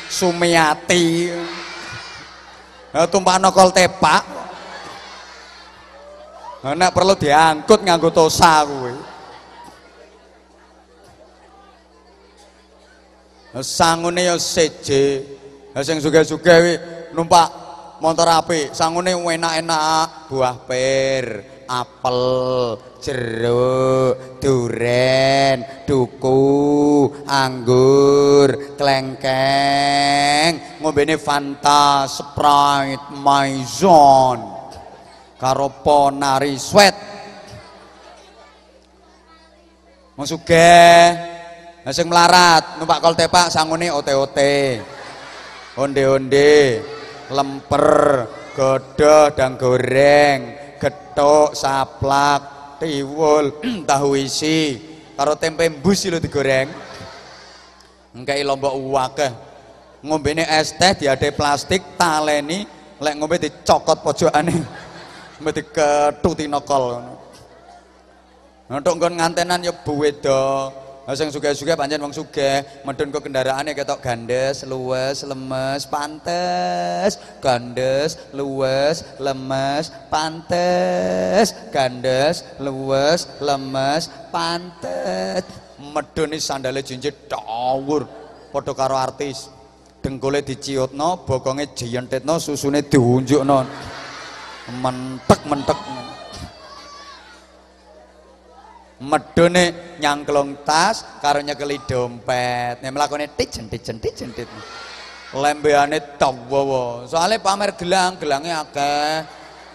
[0.08, 1.30] Sumiati.
[2.94, 4.43] Nah, tumpakno kol tepak.
[6.64, 8.96] Nek perlu diangkut nganggo tosa kuwi.
[13.60, 15.28] Sangune ya seje.
[15.84, 16.74] Sing sugih-sugih kuwi
[17.12, 17.64] numpak
[18.04, 21.40] motor apik, sangune enak-enak, buah pir,
[21.72, 22.20] apel,
[23.00, 34.53] jeruk, duren, duku, anggur, klengkeng, ngombene Fanta, Sprite, Maison,
[35.44, 36.96] karo Ponari Sweat.
[40.24, 41.04] Sugih.
[41.84, 44.80] Lah sing melarat numpak kol tepak sangune ote-ote.
[45.76, 46.80] Onde-onde,
[47.28, 47.92] lemper,
[48.56, 54.80] godoh dan goreng, getuk, saplak, tiwul, tahu isi,
[55.18, 56.72] karo tempe embus lho digoreng.
[58.16, 59.34] Engkei lombok wakeh.
[60.08, 62.64] Ngombene es teh diade plastik taleni
[63.04, 64.56] lek ngombe dicokot pojokane.
[65.44, 67.04] Ngombe diketuti nokol.
[68.72, 70.72] Untuk nggon ngantenan ya buwedo.
[71.04, 77.20] Lah sing sugih-sugih pancen wong sugih, medun ke kendaraane ketok gandes, luwes, lemes, pantes.
[77.44, 81.52] Gandes, luwes, lemes, pantes.
[81.76, 85.44] Gandes, luwes, lemes, pantes.
[85.76, 88.08] Medun sandale jinjit dawur
[88.56, 89.52] padha karo artis.
[90.00, 93.92] Dengkule diciutno, bokonge jiyentetno, susune diunjukno.
[94.72, 95.80] Mentek-mentek.
[99.04, 102.80] medone nyangklong tas karo nyekeli dompet.
[102.80, 104.48] Nek mlakone tijen tijen tijen tit
[105.34, 109.16] lembeane dawa soalnya pamer gelang gelangnya akeh.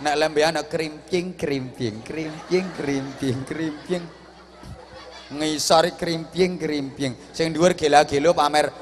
[0.01, 4.05] Nek lembeane krimping krimping krimping krimping krimping
[5.29, 8.72] ngisori krimping krimping sing dhuwur gela-gelo pamer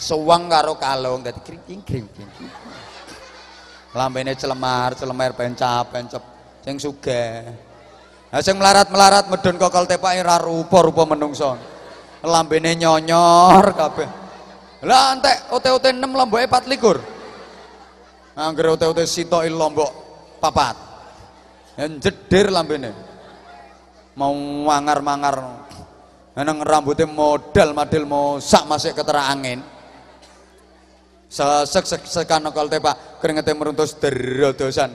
[0.00, 1.22] suwang karo kalung.
[1.22, 2.28] Dadi krimping krimping
[3.90, 6.22] lambene celemar celemar pencap pencap
[6.62, 7.50] sing sugih.
[8.30, 11.58] Nah sing melarat-melarat medun kokol tepake ra rupa-rupa menungso.
[12.22, 14.08] Lambene nyonyor kabeh.
[14.86, 18.38] Lah entek ote-ote 6 lomboke 24.
[18.38, 19.90] Angger ote-ote sitoki lombok
[20.38, 20.76] papat.
[21.74, 22.94] Yang jedir lambene.
[24.14, 24.32] Mau
[24.68, 25.66] mangar-mangar.
[26.40, 29.60] Nang rambutnya modal madil mau sak masih ketera angin.
[31.30, 34.90] Sesek sek sekan kokol tepak keringetnya meruntus derodosan.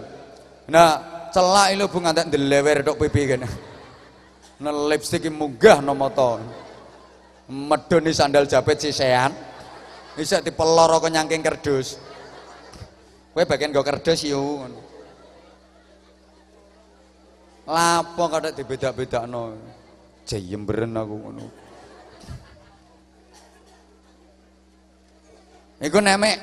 [0.67, 3.47] Nah, celak ilu bu ngantek ndelewer tok pipi kene.
[4.59, 6.39] Nah lipstick munggah no moto.
[7.47, 9.31] Medoni sandal jepit sisean.
[10.15, 11.99] Bisa dipeloro ke nyangking kerdus.
[13.35, 14.63] Kowe bagian go kerdus yo.
[17.67, 19.55] Lapo kada dibeda-bedakno.
[20.23, 21.45] Jayemberen aku ngono.
[25.85, 26.37] Iku nemek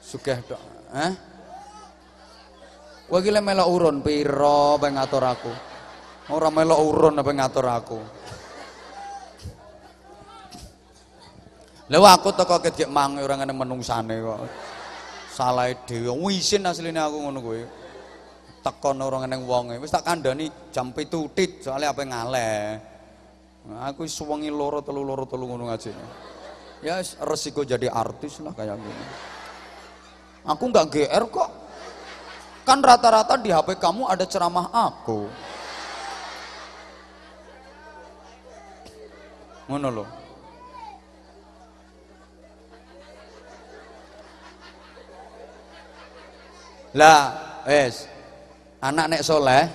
[0.00, 0.62] sugih tok.
[0.96, 1.12] Hah?
[3.06, 5.52] Kowe iki melok urun pira ben ngatur aku.
[6.32, 8.00] Ora melok urun apa ngatur aku.
[11.92, 14.40] Lha aku teko mang ora ngene menungsane kok.
[15.36, 16.16] Salah dhewe.
[16.16, 17.60] Wisin asline aku ngono kowe.
[18.64, 19.76] Teko ora ngene wonge.
[19.78, 22.58] Wis tak kandhani jam 7 tit soalnya apa ngaleh.
[23.84, 25.92] Aku suwengi loro telu loro telu ngono ngaji.
[26.84, 29.04] Ya resiko jadi artis lah kayak gini.
[30.46, 31.50] Aku nggak GR kok.
[32.66, 35.30] Kan rata-rata di HP kamu ada ceramah aku.
[39.66, 40.08] Ngono loh.
[46.96, 47.20] Lah,
[47.68, 48.08] wes.
[48.80, 49.68] Anak nek soleh,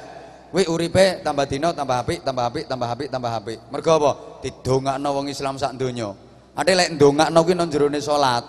[0.56, 3.60] wi uripe tambah dino tambah apik, tambah apik, tambah apik, tambah apik.
[3.70, 4.12] Mergo apa?
[4.42, 6.31] Didongakno wong Islam sak donya.
[6.52, 8.44] Ade lek ndongakno kuwi nang jerone salat.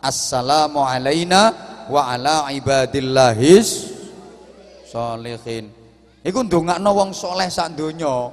[0.00, 1.52] Assalamu alaina
[1.90, 3.90] wa ala ibadillahis
[4.86, 5.68] sholihin.
[6.22, 8.30] Iku ndongakno wong soleh sak donya.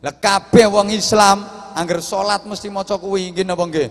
[0.00, 3.88] Lah kabeh wong Islam angger salat mesti maca kuwi nggih napa nggih?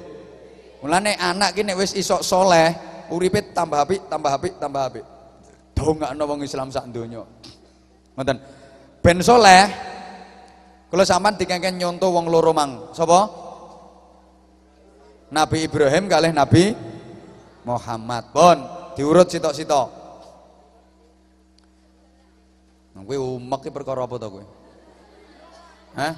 [0.79, 2.71] Mulane anak ki nek wis isok soleh,
[3.11, 5.05] uripe tambah apik, tambah apik, tambah apik.
[5.75, 7.27] Dongakno wong Islam sak donya.
[8.15, 8.37] Ngoten.
[9.03, 9.67] Ben soleh
[10.87, 12.95] kula sampean dikengken nyonto wong loro mang.
[12.95, 13.48] Sapa?
[15.29, 16.73] Nabi Ibrahim kalih Nabi
[17.61, 18.33] Muhammad.
[18.33, 18.57] Pun
[18.97, 19.87] diurut sitok-sitok.
[22.97, 24.45] Nah, kowe umek ki perkara apa to kowe?
[25.93, 26.13] Hah?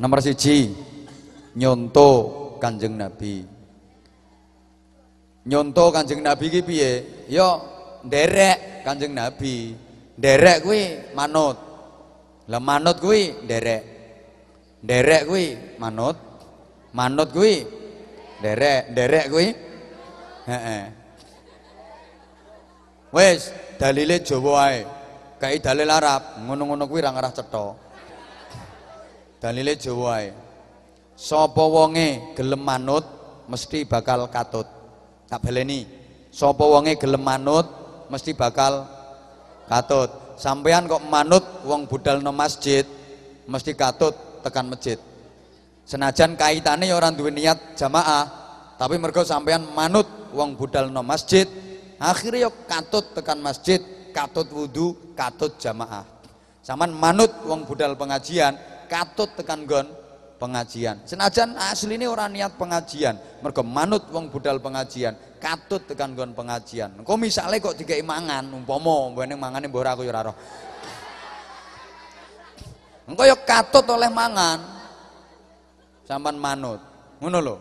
[0.00, 0.72] Nomor siji
[1.56, 2.10] nyonto
[2.60, 3.44] Kanjeng Nabi.
[5.48, 6.90] Nyonto Kanjeng Nabi ki piye?
[7.32, 7.60] Ya
[8.04, 9.72] nderek Kanjeng Nabi.
[10.20, 10.80] Nderek kuwi
[11.16, 11.69] manut.
[12.50, 13.82] Lah manut kuwi nderek.
[14.82, 15.46] Nderek kuwi
[15.78, 16.18] manut.
[16.90, 17.62] Manut kuwi
[18.42, 19.46] nderek, nderek kuwi
[20.50, 20.84] heeh.
[23.14, 24.82] Wis, dalile Jawa ae.
[25.40, 27.66] Kae dalil Arab, ngono-ngono kuwi ra ngarah cetha.
[29.38, 30.28] Dalile Jawa ae.
[31.14, 33.06] Sapa wonge gelem manut
[33.46, 34.66] mesti bakal katut.
[35.30, 35.86] Tak baleni.
[36.34, 37.66] Sapa wonge gelem manut
[38.10, 38.90] mesti bakal
[39.70, 40.19] katut.
[40.40, 42.88] Sampean kok manut wong budal no masjid
[43.44, 44.96] mesti katut tekan masjid.
[45.84, 48.24] Senajan kaitane ya ora duwe niat jamaah,
[48.80, 51.44] tapi mergo sampean manut wong budal no masjid,
[52.00, 53.84] akhirnya yo katut tekan masjid,
[54.16, 56.08] katut wudhu, katut jamaah.
[56.64, 58.56] Saman manut wong budal pengajian,
[58.88, 59.92] katut tekan gon
[60.40, 61.04] pengajian.
[61.04, 67.00] Senajan asli ini orang niat pengajian, mergo manut wong budal pengajian, katut tekan gon pengajian.
[67.00, 70.36] Kok misalnya kok tiga mangan, umpomo, mbene mangane mbok aku ora roh.
[73.08, 74.60] Engko ya katut oleh mangan.
[76.04, 76.78] Sampan manut.
[77.18, 77.56] Ngono lho.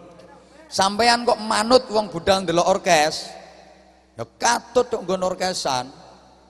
[0.69, 3.25] Sampean kok manut wong budal ndelok orkes,
[4.13, 5.89] ya katut tok nggon orkesan.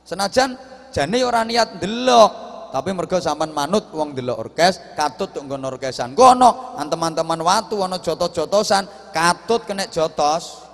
[0.04, 0.60] Senajan
[0.92, 2.32] jane ora niat ndelok,
[2.76, 6.20] tapi mergo sampean manut wong ndelok orkes, katut tok nggon orkesan.
[6.20, 10.68] Kono teman-teman watu ana jotos-jotosan, katut kena jotos.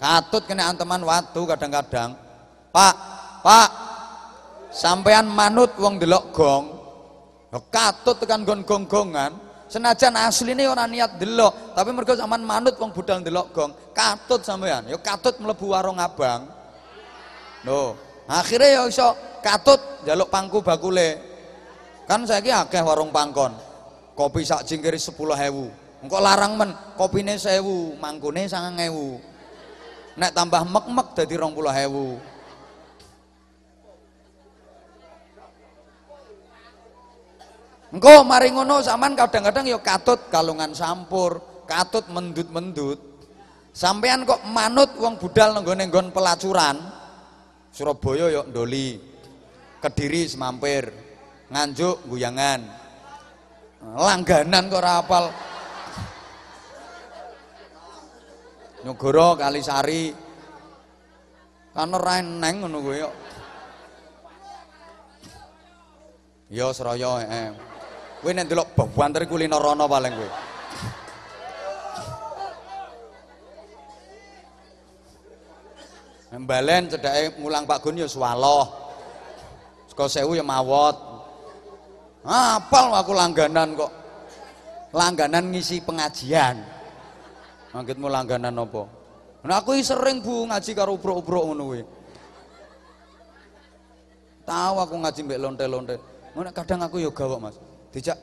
[0.00, 2.16] Katut kena anteman watu kadang-kadang.
[2.72, 2.94] Pak,
[3.44, 3.68] Pak,
[4.72, 6.64] sampean manut wong ndelok gong,
[7.68, 9.36] katut tekan gon gong-gongan.
[9.70, 14.88] Senajan asline ora niat delok, tapi mergo sampean manut wong budal ndelok gong, katut sampean.
[14.88, 16.48] Ya katut mlebu warung abang.
[17.60, 17.92] No,
[18.24, 19.12] akhirnya ya iso
[19.44, 21.20] katut jaluk pangku bakule.
[22.08, 23.52] Kan saiki akeh warung pangkon.
[24.16, 25.12] Kopi sak jingkir 10.000.
[26.00, 29.28] Engko larang men, kopine 1000, mangkune 9000.
[30.20, 32.36] Nek tambah mek-mek dadi 20.000.
[37.90, 43.00] Engko mari ngono sampean kadang-kadang ya katut kalungan sampur, katut mendut-mendut.
[43.72, 46.76] Sampean kok manut wong budal nenggone nggon pelacuran.
[47.72, 49.00] Surabaya ya ndoli.
[49.80, 50.92] Kediri semampir.
[51.48, 52.60] Nganjuk guyangan.
[53.96, 55.24] Langganan kok ora apal.
[58.80, 60.12] Nyogoro Kalisari.
[61.70, 63.14] Kan ora eneng ngono kuwi kok.
[66.50, 67.48] Ya Seraya heeh.
[68.20, 70.30] Kowe nek ndelok bawanter kuliner rono paling kowe.
[76.30, 78.66] Mbalen cedake mulang Pak Gun ya swaloh.
[79.92, 80.96] Saka sewu ya mawot.
[82.26, 83.92] Apal aku langganan kok.
[84.90, 86.79] Langganan ngisi pengajian.
[87.70, 88.82] Mangkitmu langganan apa?
[89.46, 91.78] Nah aku sering Bu ngaji karo ubruk-ubruk ngono.
[94.44, 95.96] Tahu aku ngaji mbek lonte-lonte.
[96.34, 97.54] Ngono kadang aku ya gawok Mas.
[97.94, 98.18] Dijak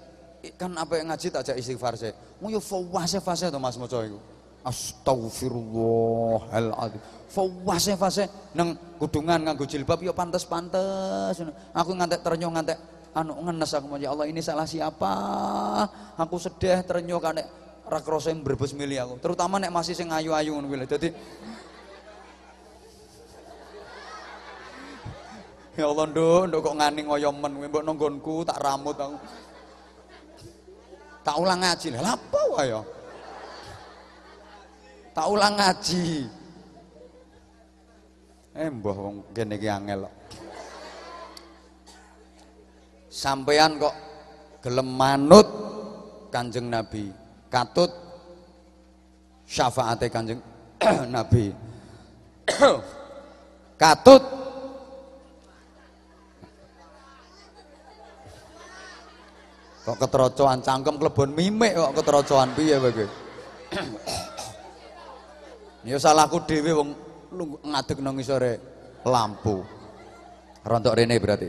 [0.60, 2.14] kan apa yang ngaji tak jak istighfar se.
[2.44, 4.20] Mu yo fawase fase to Mas maca iku.
[4.68, 7.00] Astagfirullahaladzim.
[7.32, 11.40] Fawase fase nang kudungan nganggo jilbab yo pantes-pantes.
[11.72, 12.76] Aku ngantek ternyong ngantek
[13.16, 15.16] anu ngenes aku ya Allah ini salah siapa?
[16.20, 17.40] Aku sedih ternyong kan
[17.88, 19.16] ra krasa mbrebes milih aku.
[19.24, 20.88] Terutama nek masih sing ayu-ayu ngono kuwi.
[20.88, 21.10] Dadi
[25.78, 29.18] Ya Allah nduk, nduk kok ngani ngoyo men kowe mbok nonggonku tak ramut aku.
[31.22, 31.88] Tak ulang ngaji.
[31.94, 32.82] Lah apa wae ya?
[35.14, 36.06] Tak ulang ngaji.
[38.58, 40.16] Eh mbah wong kene iki angel kok.
[43.14, 43.94] Sampean kok
[44.66, 45.46] gelem manut
[46.34, 47.14] Kanjeng Nabi,
[47.48, 47.92] katut
[49.48, 50.44] syafaate Kanjeng
[51.16, 51.56] Nabi.
[53.82, 54.24] katut.
[59.88, 63.08] Kok keterocoan cangkem klebon mimik kok keterocoan piye kowe
[65.88, 66.90] ya salahku dhewe wong
[67.64, 68.60] ngadeg nang ngisore
[69.08, 69.64] lampu.
[70.68, 71.48] Rontok rene berarti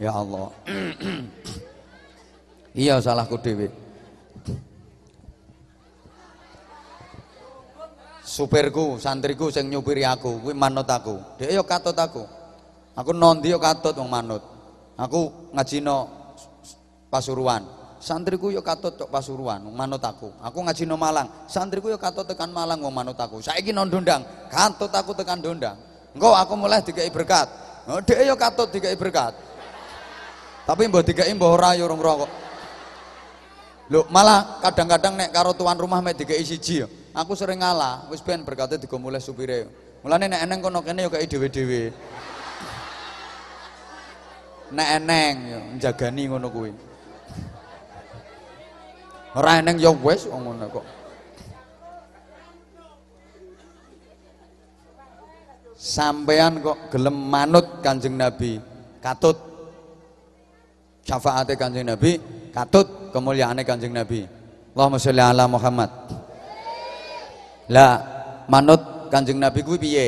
[0.00, 0.48] ya Allah
[2.72, 3.68] iya salahku dhewe
[8.24, 12.40] supirku santriku sing nyupiri aku kuwi manut aku dhek ya katut aku
[12.98, 14.42] Aku nondi yo katut wong manut.
[14.98, 16.20] Aku ngajino
[17.10, 17.64] Pasuruan.
[18.00, 20.32] Santriku yo katut tok Pasuruan, wong manut aku.
[20.40, 21.28] Aku ngajino Malang.
[21.48, 23.40] Santriku yo katut tekan Malang wong manut aku.
[23.40, 25.76] Saiki non Dondang, katut aku tekan Dondang.
[26.12, 27.48] Engko aku mulai dikai berkat.
[27.88, 29.32] Oh, dhek yo katut dikai berkat.
[30.70, 32.30] Tapi mbok dikai mbok ora yo rong kok.
[33.90, 36.88] Lho, malah kadang-kadang nek karo tuan rumah mek dikai siji yo.
[37.10, 39.66] Aku sering ngalah, wis ben berkate digo mulai supire.
[40.06, 41.90] Mulane nek eneng kono kene ya kaya dhewe-dhewe.
[44.70, 46.70] Nek eneng ya njagani ngono kuwi.
[49.34, 50.86] Ora eneng ya wis ngono kok.
[55.74, 58.62] Sampean kok gelem manut Kanjeng Nabi,
[59.02, 59.49] katut
[61.10, 62.22] syafaate Kanjeng Nabi,
[62.54, 64.22] katut kemuliaane Kanjeng Nabi.
[64.70, 65.90] Allahumma sholli ala Muhammad.
[67.74, 67.92] Lah
[68.46, 70.06] manut Kanjeng Nabi kuwi piye?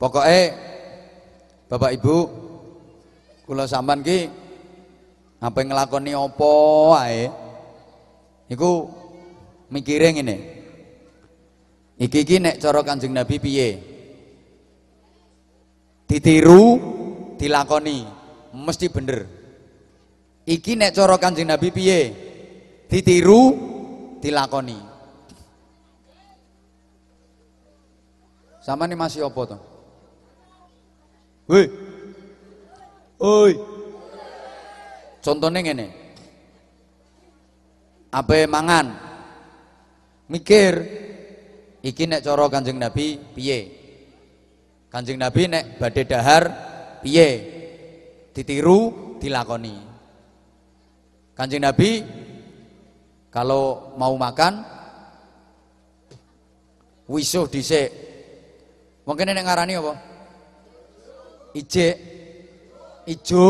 [0.00, 0.40] Pokoke
[1.68, 2.16] Bapak Ibu
[3.44, 4.28] kula sampean ki
[5.40, 6.52] apa nglakoni apa
[7.04, 7.28] ae
[8.48, 8.88] iku
[9.68, 10.36] mikire ngene.
[12.00, 13.68] Iki iki nek cara Kanjeng Nabi piye?
[16.06, 16.78] Ditiru,
[17.34, 18.15] dilakoni,
[18.52, 19.26] mesti bener.
[20.46, 22.00] Iki nek cara Kanjeng Nabi piye?
[22.86, 23.50] Ditiru,
[24.22, 24.78] dilakoni.
[28.62, 29.60] Sama nih masih apa tuh?
[31.50, 31.66] Woi.
[33.22, 33.52] Oi.
[35.22, 35.86] Contohnya ngene.
[38.14, 38.86] Apa mangan?
[40.30, 40.74] Mikir.
[41.82, 43.58] Iki nek cara Kanjeng Nabi piye?
[44.90, 46.44] Kanjeng Nabi nek badhe dahar
[47.02, 47.55] piye?
[48.36, 49.72] Ditiru, dilakoni.
[51.32, 52.04] Kanjeng Nabi
[53.32, 54.60] kalau mau makan
[57.08, 57.88] wisuh dhisik.
[59.08, 59.94] Mungkin nek ngarani apa?
[61.56, 61.94] Ijik.
[63.08, 63.46] Ijo.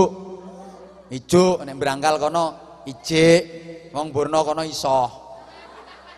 [1.11, 2.45] Ijo nek berangkal kono
[2.87, 3.43] ijik,
[3.91, 5.27] wong Burno kono iso.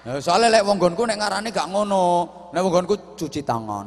[0.04, 2.04] Nah, soalnya lek wong nggonku nek ngarani gak ngono.
[2.52, 3.86] Nek wong nggonku cuci tangan.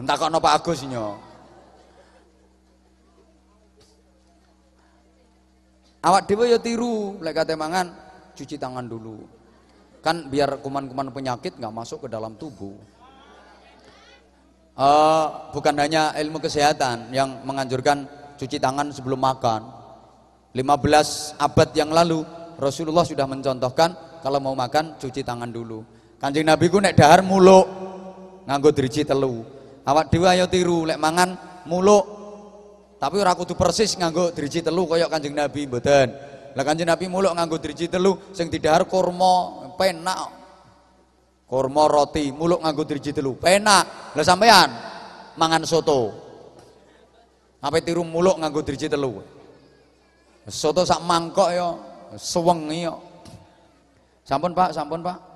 [0.00, 1.20] Entah kok Pak Agus nyo.
[6.00, 7.92] Awak dhewe ya tiru lek kate mangan
[8.32, 9.20] cuci tangan dulu.
[10.00, 12.72] Kan biar kuman-kuman penyakit nggak masuk ke dalam tubuh.
[14.80, 18.08] Uh, bukan hanya ilmu kesehatan yang menganjurkan
[18.40, 19.68] cuci tangan sebelum makan.
[20.56, 22.24] 15 abad yang lalu
[22.56, 25.84] Rasulullah sudah mencontohkan kalau mau makan cuci tangan dulu.
[26.16, 27.68] Kanjeng Nabi ku nek dahar muluk
[28.48, 29.59] nganggo driji telu.
[29.84, 32.04] Awak dhewe ayo tiru lek mangan muluk.
[33.00, 36.12] Tapi ora kudu persis nganggo driji telu kaya Kanjeng Nabi mboten.
[36.52, 40.36] Lah Kanjeng Nabi muluk nganggo driji telu sing didahar kurma penak.
[41.48, 44.12] Kurma roti muluk nganggo driji telu penak.
[44.12, 44.68] Lah sampean
[45.40, 46.12] mangan soto.
[47.64, 49.24] Apa tiru muluk nganggo driji telu.
[50.44, 51.72] Soto sak mangkok ya
[52.20, 52.94] sewengi ya.
[54.28, 55.29] Sampun Pak, sampun Pak.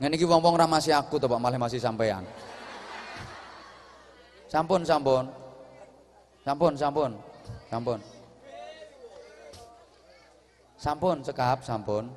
[0.00, 2.24] Ngene iki wong-wong ra masih aku to Pak, malah masih sampean.
[4.48, 5.28] Sampun, sampun.
[6.40, 7.12] Sampun, sampun.
[7.68, 8.00] Sampun.
[10.80, 12.08] Sampun cekap, sampun.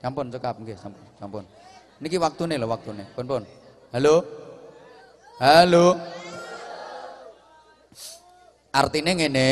[0.00, 1.04] Sampun cekap nggih, sampun.
[1.20, 1.44] Sampun.
[2.00, 3.04] Niki waktune lho, waktune.
[3.12, 3.42] Pun pun.
[3.92, 4.24] Halo.
[5.36, 6.00] Halo.
[8.72, 9.50] Artinya ngene,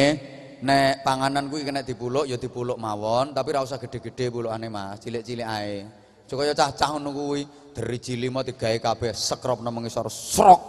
[0.65, 5.45] nek panganan kuwi kena dipuluk ya dipuluk mawon, tapi ora usah gede-gede pulukane Mas, cilik-cilik
[5.45, 6.06] ae.
[6.27, 10.63] Supaya cah-cah ngono kuwi driji lima digawe kabeh sekropno mengisor srok.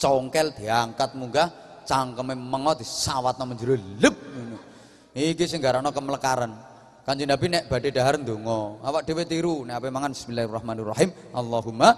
[0.00, 1.48] Congkel diangkat munggah
[1.84, 4.56] cangkeme mengo disawatno menjero lep ngono.
[5.12, 6.54] Iki sing garana kemlekaran.
[7.02, 11.10] Kanjeng Nabi nek badhe dahar ndonga, awak dhewe tiru nek ape mangan bismillahirrahmanirrahim.
[11.34, 11.88] Allahumma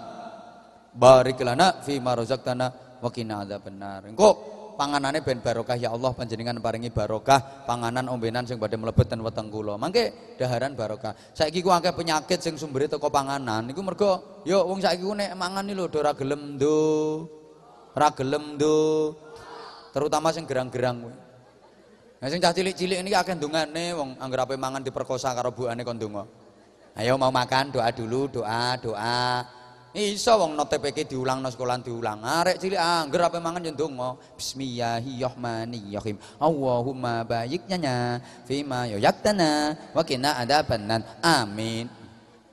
[0.95, 4.09] barik lana fi ma razaqtana wa qina adzabannar.
[4.09, 4.29] Engko
[4.75, 9.47] panganane ben barokah ya Allah panjenengan paringi barokah panganan ombenan sing badhe mlebet ten weteng
[9.49, 9.77] kula.
[9.77, 11.13] Mangke daharan barokah.
[11.33, 13.69] Saiki ku akeh penyakit sing sumbere teko panganan.
[13.69, 16.79] Iku mergo yo wong saiki ku nek mangan lho ora gelem ndo.
[17.93, 18.77] Ora gelem ndo.
[19.93, 21.15] Terutama sing gerang-gerang kuwi.
[22.23, 25.99] Nah sing cah cilik-cilik ini akeh ndongane wong anggere ape mangan diperkosa karo buane kon
[25.99, 26.23] ndonga.
[26.93, 29.41] Ayo mau makan doa dulu, doa, doa.
[29.93, 32.25] Iso wong no TPK diulang no sekolah diulang.
[32.25, 34.17] Arek cilik angger ape mangan yo ndonga.
[34.33, 36.17] Bismillahirrahmanirrahim.
[36.41, 37.21] Allahumma
[37.77, 41.21] nya fima yaktana wa qina adzabannar.
[41.21, 41.85] Amin.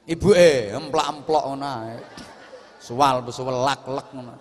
[0.05, 1.97] Ibuke emplak-emplok ngono ae.
[2.77, 4.37] Suwal suwelak-lek ngono.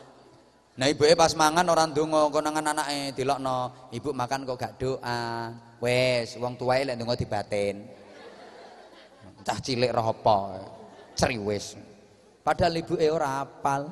[0.75, 3.87] Nah ibuke pas mangan orang ndonga konangan anake dilokno.
[3.95, 5.55] Ibu makan kok gak doa.
[5.79, 7.79] Wes, wong tuwae lek ndonga dibatin.
[9.47, 10.67] Cah cilik roh apa?
[11.15, 11.79] Ceriwis.
[12.49, 13.85] Padahal ibuke ora apal.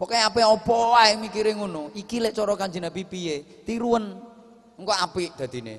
[0.00, 1.92] Pokoknya apa-apa wae mikire ngono.
[1.92, 3.44] Iki lek cara Kanjeng Nabi piye?
[3.68, 4.16] Tiruan.
[4.80, 5.76] Engko apik dadine.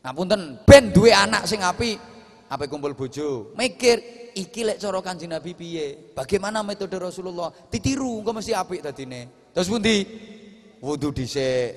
[0.00, 2.00] Ngapunten, ben duwe anak sing apik.
[2.48, 3.52] Apa kumpul bojo.
[3.60, 4.00] Mikir
[4.32, 6.16] iki lek cara Kanjeng Nabi piye?
[6.16, 7.52] Bagaimana metode Rasulullah?
[7.68, 9.52] Ditiru engko mesti apik dadine.
[9.52, 10.08] Terus pundi?
[10.80, 11.76] Wudu dhisik.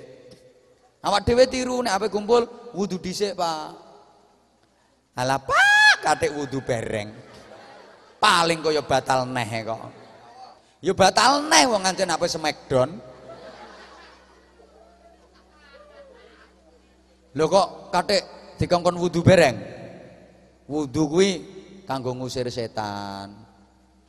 [1.04, 3.68] Awak dhewe tiru nek ape kumpul wudu dhisik, Pak.
[5.20, 7.23] Alah, Pak, katik wudu bereng.
[8.24, 9.84] Paling kaya batal neh kok.
[10.80, 12.96] Ya batal neh wong ngancen ape smackdown.
[17.36, 18.24] Lho kok katik
[18.64, 19.60] dikongkon wudu bereng?
[20.72, 21.30] Wudu kuwi
[21.84, 23.36] kanggo ngusir setan.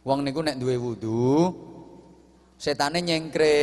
[0.07, 1.51] Wong niku nek duwe wudu,
[2.61, 3.59] setane nyengkre,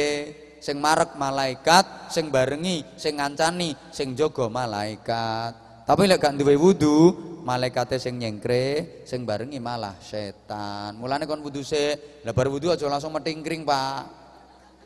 [0.58, 5.86] sing marek malaikat, sing barengi, sing ngancani, sing jaga malaikat.
[5.86, 6.98] Tapi lek gak duwe wudu,
[7.42, 10.96] malaikate sing nyengkre, sing barengi malah setan.
[10.98, 14.22] Mulane kon wudu sik, lah bar wudu aja langsung metingkring, Pak.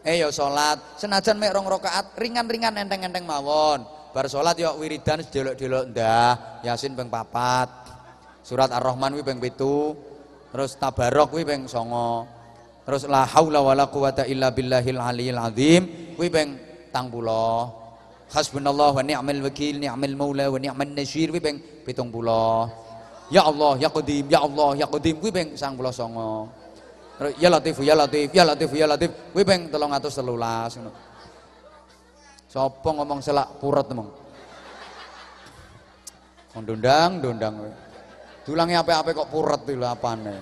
[0.06, 3.82] Eh ya salat, senajan mek rong rakaat ringan-ringan enteng-enteng mawon.
[4.14, 7.68] Bar salat ya wiridan sedelok-delok ndah, Yasin ping papat.
[8.46, 10.54] Surat Ar-Rahman kuwi ping 7.
[10.54, 12.86] Terus Tabarok kuwi ping 9.
[12.86, 16.54] Terus la haula wala quwata illa billahil aliyil azim kuwi ping
[16.94, 18.30] 30.
[18.30, 23.30] Hasbunallah wa ni'mal wakil, ni'mal maula wa ni'man nasir kuwi ping 70.
[23.30, 26.50] Ya Allah, ya Qadim, ya Allah, ya Qadim kuwi ping 99.
[27.16, 30.92] Terus ya Latif, ya Latif, ya Latif, ya Latif kuwi ping 313 ngono.
[32.50, 34.10] Sapa ngomong selak puret emang.
[36.56, 37.20] Ndondang
[37.60, 37.72] kowe.
[38.48, 40.36] Dulangi apik-apik kok puret iki lho apane.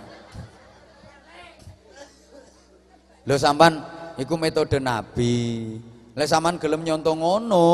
[3.26, 3.80] Lho sampan
[4.20, 5.74] iku metode Nabi.
[6.14, 7.70] Lek sampean gelem nyonto ngono,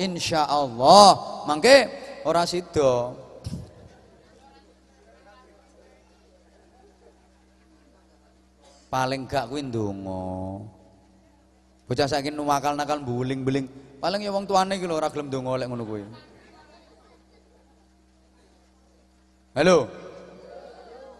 [0.00, 3.14] insyaallah mangke ora sida.
[8.92, 10.20] Paling gak kuwi ndonga.
[11.88, 13.64] Bocah saiki nuwakal-nakal buling-buling.
[13.96, 16.04] Paling ya wong tuane iki lho ora gelem ndonga lek ngono kuwi.
[19.56, 19.88] Halo.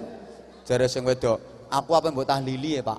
[0.63, 2.95] Jare sing wedok, aku apa mbok tahlili ya, Pak?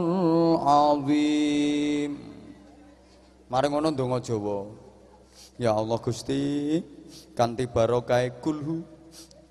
[0.65, 2.17] azim
[3.45, 4.73] mari ngono ndonga Jawa
[5.61, 6.81] ya Allah Gusti
[7.37, 8.81] kanthi barokah kulhu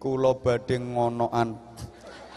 [0.02, 1.54] kula badhe ngonoan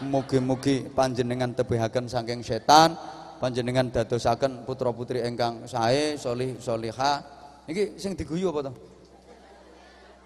[0.06, 2.94] mugi-mugi panjenengan tebihaken saking setan
[3.42, 7.34] panjenengan dadosaken putra-putri ingkang sae solih solihah
[7.66, 8.72] Iki sing diguyu apa to?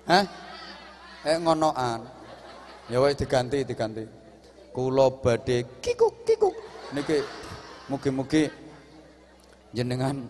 [0.05, 0.25] Hah?
[1.25, 2.05] Eh ngonoan.
[2.93, 4.20] Ya wis diganti, diganti.
[4.71, 6.55] Kula badhe kikuk kikuk.
[6.95, 7.19] Niki
[7.91, 8.51] mugi-mugi
[9.75, 10.27] jenengan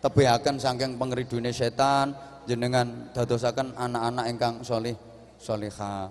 [0.00, 2.16] tebihaken saking pengridune setan,
[2.48, 4.96] jenengan dadosaken anak-anak ingkang solih
[5.36, 6.08] solihah.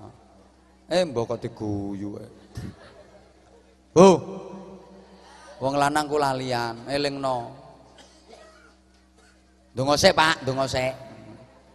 [0.87, 2.17] Eh mbok kok diguyu.
[3.97, 4.17] Oh.
[5.57, 7.49] Wong lanang ku lalian, elingno.
[9.73, 10.93] Donga sik, Pak, donga sik.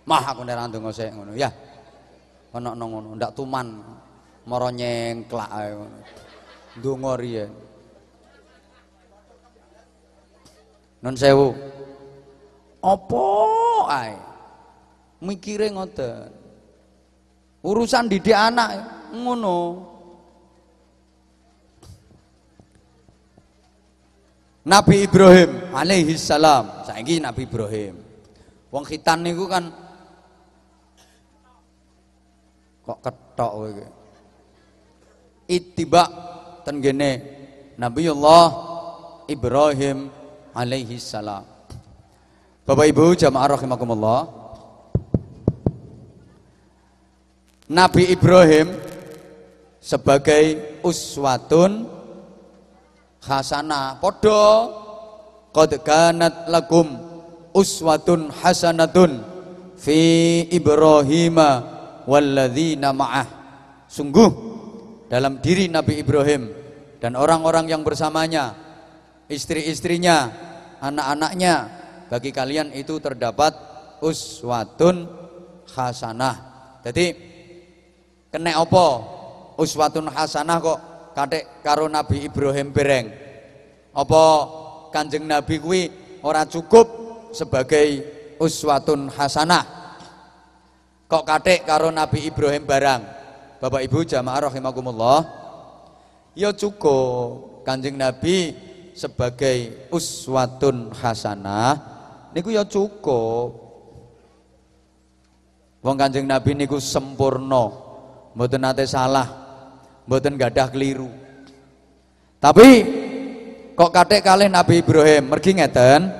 [0.07, 1.51] Mah aku ora donga sik ya.
[2.55, 3.83] Ono ngono, ndak tuman.
[4.43, 5.70] Mara nyengklak ae.
[6.78, 7.51] Ndonga riyen.
[11.03, 11.55] Non sewu.
[12.82, 13.26] Apa
[13.90, 14.14] ae?
[15.22, 16.30] Mikire ngoten.
[17.62, 18.82] Urusan didik anak
[19.14, 19.59] ngono.
[24.66, 26.82] Nabi Ibrahim alaihi salam.
[26.82, 27.95] Saiki Nabi Ibrahim.
[28.74, 29.70] Wong khitan niku kan
[32.82, 34.02] kok ketok kowe.
[35.49, 36.05] Ittiba
[36.62, 37.11] ten gene
[37.80, 38.47] Nabiullah
[39.26, 40.12] Ibrahim
[40.55, 41.43] alaihi salam.
[42.62, 44.20] Bapak Ibu jamaah rahimakumullah.
[47.72, 48.68] Nabi Ibrahim
[49.80, 51.88] sebagai uswatun
[53.24, 54.68] hasanah padha
[55.57, 56.86] qad kanat lakum
[57.57, 59.24] uswatun hasanatun
[59.80, 59.99] fi
[60.53, 61.40] Ibrahim
[62.05, 63.26] walladzina ma'ah
[63.88, 64.52] sungguh
[65.13, 66.49] dalam diri Nabi Ibrahim
[66.97, 68.57] dan orang-orang yang bersamanya
[69.29, 70.33] istri-istrinya
[70.81, 71.69] anak-anaknya
[72.09, 73.53] bagi kalian itu terdapat
[74.01, 75.05] uswatun
[75.69, 76.37] hasanah.
[76.81, 77.13] Jadi
[78.33, 78.87] kena apa?
[79.61, 80.81] Uswatun hasanah kok
[81.13, 83.13] kadek karo Nabi Ibrahim bereng.
[83.93, 84.25] Apa
[84.97, 85.93] kanjeng Nabi kuwi
[86.25, 86.89] ora cukup
[87.37, 88.01] sebagai
[88.41, 89.61] uswatun hasanah?
[91.05, 93.22] Kok kadek karo Nabi Ibrahim barang
[93.63, 95.23] Bapak Ibu jamaah rahimakumullah
[96.35, 98.59] ya cukup kanjeng Nabi
[98.91, 101.79] sebagai uswatun hasanah
[102.35, 103.55] niku ya cukup
[105.79, 107.71] wong kanjeng Nabi niku sempurna
[108.35, 109.31] mboten nate salah
[110.11, 111.07] mboten gadah keliru.
[112.43, 112.69] Tapi
[113.79, 116.11] kok kathik kalih Nabi Ibrahim mergi ngeten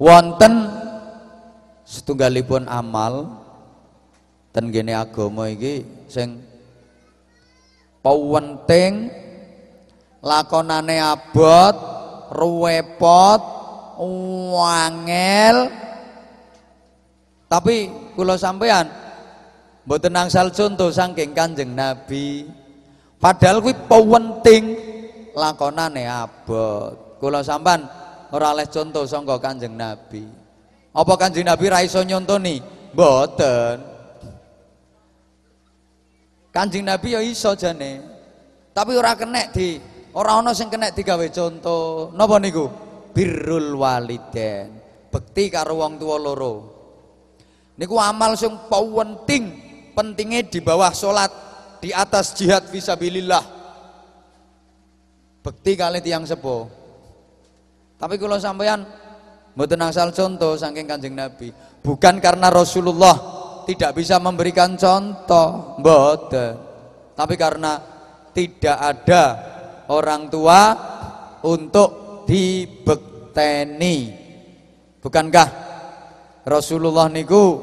[0.00, 0.72] wonten
[1.84, 3.43] setunggalipun amal
[4.54, 6.38] ten gene agama iki sing
[7.98, 9.10] penting
[10.22, 11.74] lakonane abot
[12.30, 13.42] ruwepot
[14.54, 15.56] wangel
[17.50, 19.04] tapi kula sampean
[19.84, 22.48] Mboten nangsal contoh saking Kanjeng Nabi.
[23.20, 24.62] Padahal kuwi penting
[25.36, 27.20] lakonane abot.
[27.20, 27.84] Kula sampean
[28.32, 30.24] ora oleh contoh sangka Kanjeng Nabi.
[30.96, 32.64] Apa Kanjeng Nabi ra iso nyontoni?
[32.96, 33.93] Mboten.
[36.54, 37.98] Kanjeng Nabi ya iso jane.
[38.70, 39.74] Tapi ora kenek di
[40.14, 42.14] ora ana sing kenek digawe contoh.
[42.14, 42.70] Napa niku?
[43.10, 44.78] Birrul waliden.
[45.10, 46.54] Bekti karo wong tuwa loro.
[47.74, 51.30] Niku amal sing penting pentingnya di bawah sholat
[51.78, 53.44] di atas jihad visabilillah
[55.44, 56.66] bekti kali tiang sepo
[58.00, 58.82] tapi kalau sampean
[59.54, 61.52] mboten asal contoh saking kanjeng Nabi
[61.84, 65.80] bukan karena Rasulullah tidak bisa memberikan contoh.
[65.80, 66.52] Mboten.
[67.14, 67.78] Tapi karena
[68.34, 69.22] tidak ada
[69.88, 70.60] orang tua
[71.44, 74.24] untuk dibekteni
[75.04, 75.48] bukankah
[76.48, 77.60] Rasulullah niku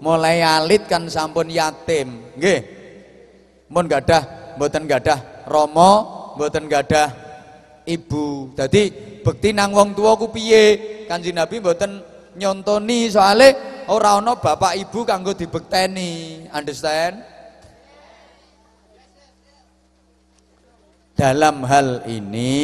[0.00, 2.34] mulai alit kan sampun yatim?
[2.36, 2.60] Nggih.
[3.68, 5.90] Mun gadah mboten gadah rama
[6.36, 7.08] mboten gadah
[7.84, 8.52] ibu.
[8.56, 8.88] Dadi
[9.20, 10.96] bekti nang wong tua ku piye?
[11.04, 12.00] Kanjeng Nabi mboten
[12.36, 17.24] nyontoni soale ora ana bapak ibu kanggo dibekteni understand?
[21.18, 22.54] Dalam hal ini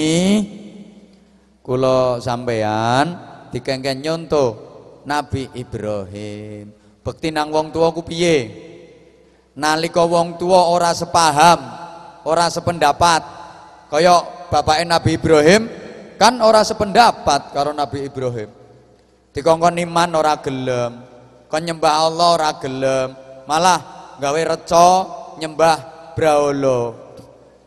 [1.65, 3.19] kula sampean
[3.51, 4.47] dikengken nyonto
[5.03, 6.71] Nabi Ibrahim.
[7.03, 8.49] Bekti nang wong tua ku piye?
[9.59, 11.61] Nalika wong tua ora sepaham
[12.27, 13.23] ora sependapat
[13.91, 15.63] kaya bapak Nabi Ibrahim
[16.15, 18.51] kan ora sependapat karo Nabi Ibrahim.
[19.35, 21.14] Dikongkon iman ora gelem
[21.55, 23.15] kon nyembah Allah ora gelem.
[23.47, 23.79] Malah
[24.19, 24.89] gawe reca
[25.39, 27.05] nyembah braolo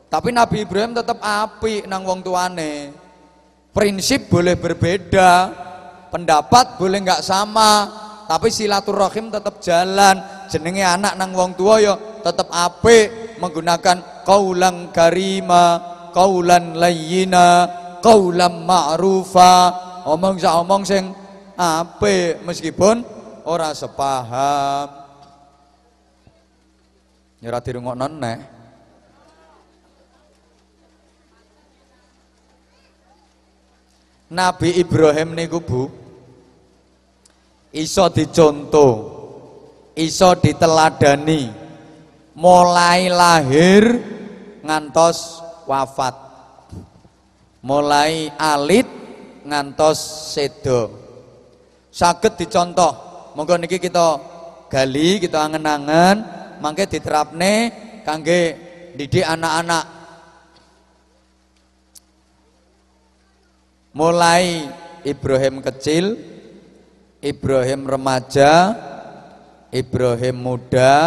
[0.07, 2.95] tapi Nabi Ibrahim tetap api nang wong tuane.
[3.75, 5.51] Prinsip boleh berbeda
[6.07, 7.91] pendapat boleh nggak sama
[8.27, 10.19] tapi silaturahim tetap jalan.
[10.47, 15.79] Jenenge anak nang wong tua yo tetap apik menggunakan kaulan karima
[16.15, 17.67] kaulan layyina
[17.99, 19.55] kaulan ma'rufa.
[20.07, 21.11] Omong sa omong sing
[21.59, 23.03] apik meskipun
[23.47, 25.07] ora sepaham.
[27.39, 28.39] Nyerah dirungokno neh
[34.27, 35.87] Nabi Ibrahim niku Bu
[37.71, 38.93] iso dicontoh
[39.95, 41.47] iso diteladani
[42.35, 43.85] mulai lahir
[44.65, 46.17] ngantos wafat
[47.63, 48.89] mulai alit
[49.47, 50.91] ngantos sedo
[51.93, 53.06] saged dicontoh
[53.37, 54.17] monggo niki kita
[54.65, 56.25] gali, kita angen-angen,
[56.57, 57.69] mangke diterapne
[58.01, 58.57] kangge
[58.97, 59.85] didik anak-anak.
[63.93, 64.65] Mulai
[65.05, 66.17] Ibrahim kecil,
[67.21, 68.73] Ibrahim remaja,
[69.69, 70.97] Ibrahim muda,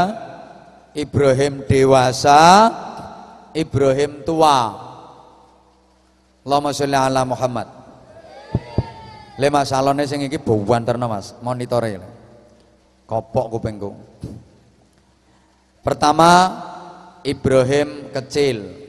[0.95, 2.71] Ibrahim dewasa,
[3.55, 4.91] Ibrahim tua.
[6.47, 7.69] Allahumma sholli ala Muhammad.
[9.39, 12.10] Lema salone sing iki bawanterno Mas, monitore
[13.11, 13.91] kopok kupingku
[15.83, 16.31] pertama
[17.25, 18.81] Ibrahim kecil.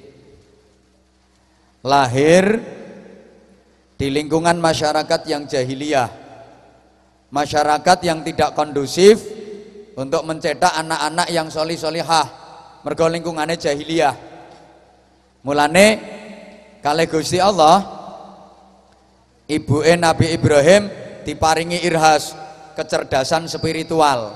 [1.81, 2.61] Lahir
[3.97, 6.09] di lingkungan masyarakat yang jahiliyah.
[7.31, 9.23] Masyarakat yang tidak kondusif
[9.95, 12.27] untuk mencetak anak-anak yang soli solihah
[12.83, 14.15] mergo lingkungannya jahiliyah.
[15.41, 15.87] Mulane
[16.83, 17.81] kali Gusti Allah
[19.47, 20.91] ibu Nabi Ibrahim
[21.23, 22.35] diparingi irhas
[22.81, 24.33] kecerdasan spiritual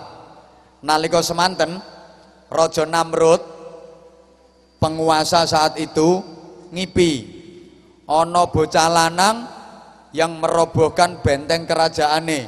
[0.85, 1.81] nalika semanten
[2.45, 3.41] Raja Namrud
[4.77, 6.21] penguasa saat itu
[6.69, 7.13] ngipi
[8.05, 9.37] ana bocah lanang
[10.15, 12.47] yang merobohkan benteng kerajaane.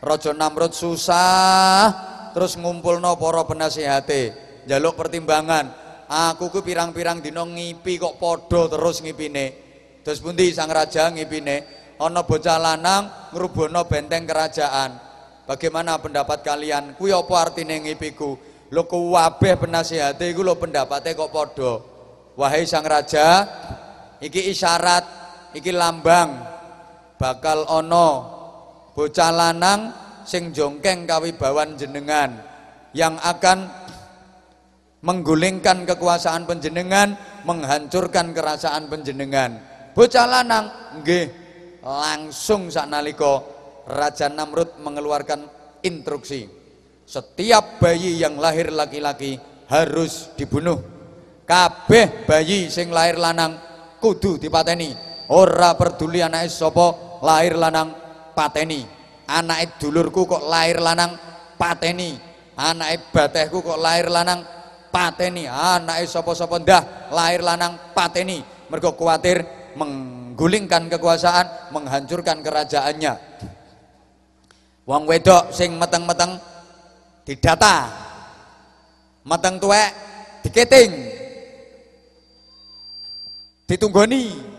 [0.00, 1.90] Raja Namrud susah
[2.32, 4.32] terus ngumpulno para penasihate,
[4.64, 5.82] njaluk pertimbangan.
[6.04, 9.46] Aku ku pirang-pirang dina ngipi kok padha terus ngipine.
[10.04, 11.64] Terus pundi sang raja ngipine?
[11.96, 15.03] Ana bocah lanang ngrubuhno benteng kerajaan.
[15.44, 16.96] Bagaimana pendapat kalian?
[16.96, 18.36] Kuwi apa artine ngipiku?
[18.72, 21.84] Lho kuwabeh penasihate iku lho pendapate kok padha.
[22.34, 23.46] Wahai sang raja,
[24.18, 25.04] iki isyarat,
[25.54, 26.34] iki lambang
[27.20, 28.08] bakal ono
[28.96, 29.80] bocah lanang
[30.26, 32.34] sing jongkeng kawibawan jenengan
[32.90, 33.70] yang akan
[35.04, 37.14] menggulingkan kekuasaan penjenengan,
[37.44, 39.60] menghancurkan kerasaan penjenengan.
[39.92, 40.72] Bocah lanang
[41.04, 41.30] nggih
[41.84, 43.53] langsung saknalika
[43.84, 45.44] Raja Namrud mengeluarkan
[45.84, 46.48] instruksi.
[47.04, 49.36] Setiap bayi yang lahir laki-laki
[49.68, 50.80] harus dibunuh.
[51.44, 53.60] Kabeh bayi sing lahir lanang
[54.00, 54.96] kudu dipateni.
[55.28, 57.96] Ora peduli anake sapa, lahir lanang
[58.36, 58.84] pateni
[59.24, 61.16] anak dulurku kok lahir lanang
[61.56, 62.18] pateni
[62.58, 64.44] anak batehku kok lahir lanang
[64.92, 66.82] pateni anak sapa-sapa ndah
[67.14, 69.42] lahir lanang pateni mergo kuatir
[69.74, 73.12] menggulingkan kekuasaan menghancurkan kerajaannya
[74.84, 76.40] wong wedok sing meteng-meteng
[77.24, 77.88] didata.
[79.24, 79.90] Meteng tuwek
[80.44, 80.92] diketing.
[83.64, 84.52] Ditunggoni.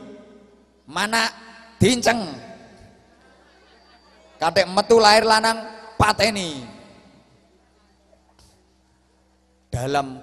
[0.85, 1.29] Mana?
[1.75, 2.45] Dinceng
[4.35, 5.63] Kadek metu lahir lanang
[5.95, 6.67] pateni.
[9.71, 10.19] Dalam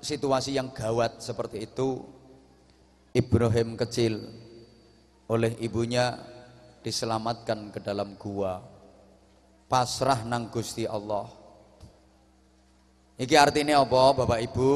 [0.00, 2.04] situasi yang gawat seperti itu,
[3.12, 4.20] Ibrahim kecil
[5.28, 6.16] oleh ibunya
[6.80, 8.64] diselamatkan ke dalam gua.
[9.70, 11.30] Pasrah nang Gusti Allah.
[13.14, 14.72] Iki artinya apa Bapak Ibu?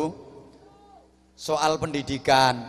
[1.34, 2.62] Soal pendidikan.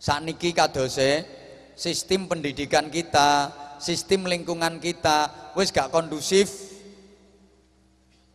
[0.00, 1.28] Sakniki kadose
[1.76, 3.52] sistem pendidikan kita
[3.84, 6.72] sistem lingkungan kita wis gak kondusif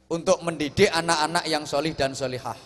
[0.09, 2.57] untuk mendidik anak-anak yang solih dan solihah.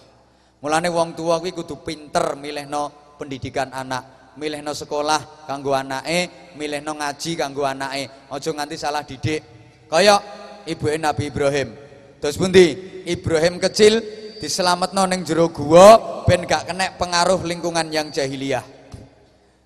[0.63, 7.31] Mulane wong tua kuwi kudu pinter milihno pendidikan anak, milihno sekolah kanggo anake, milihno ngaji
[7.35, 8.31] kanggo anake.
[8.31, 9.52] Aja nganti salah didik.
[9.93, 10.17] Kaya
[10.65, 11.77] ibu Nabi Ibrahim.
[12.17, 12.73] Terus pundi?
[13.05, 14.01] Ibrahim kecil
[14.41, 18.65] diselametno ning jero gua ben gak kena pengaruh lingkungan yang jahiliyah.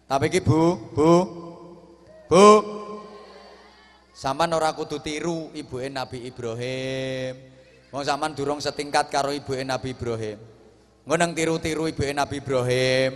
[0.04, 1.12] Tapi iki Bu, Bu.
[2.28, 2.48] Bu,
[4.12, 7.38] Saman ora kudu tiru ibuke Nabi Ibrahim.
[7.94, 10.42] Wong sampean durung setingkat karo ibuke Nabi Ibrahim.
[11.08, 13.12] Ngono tiru-tiru ibuke Nabi Ibrahim.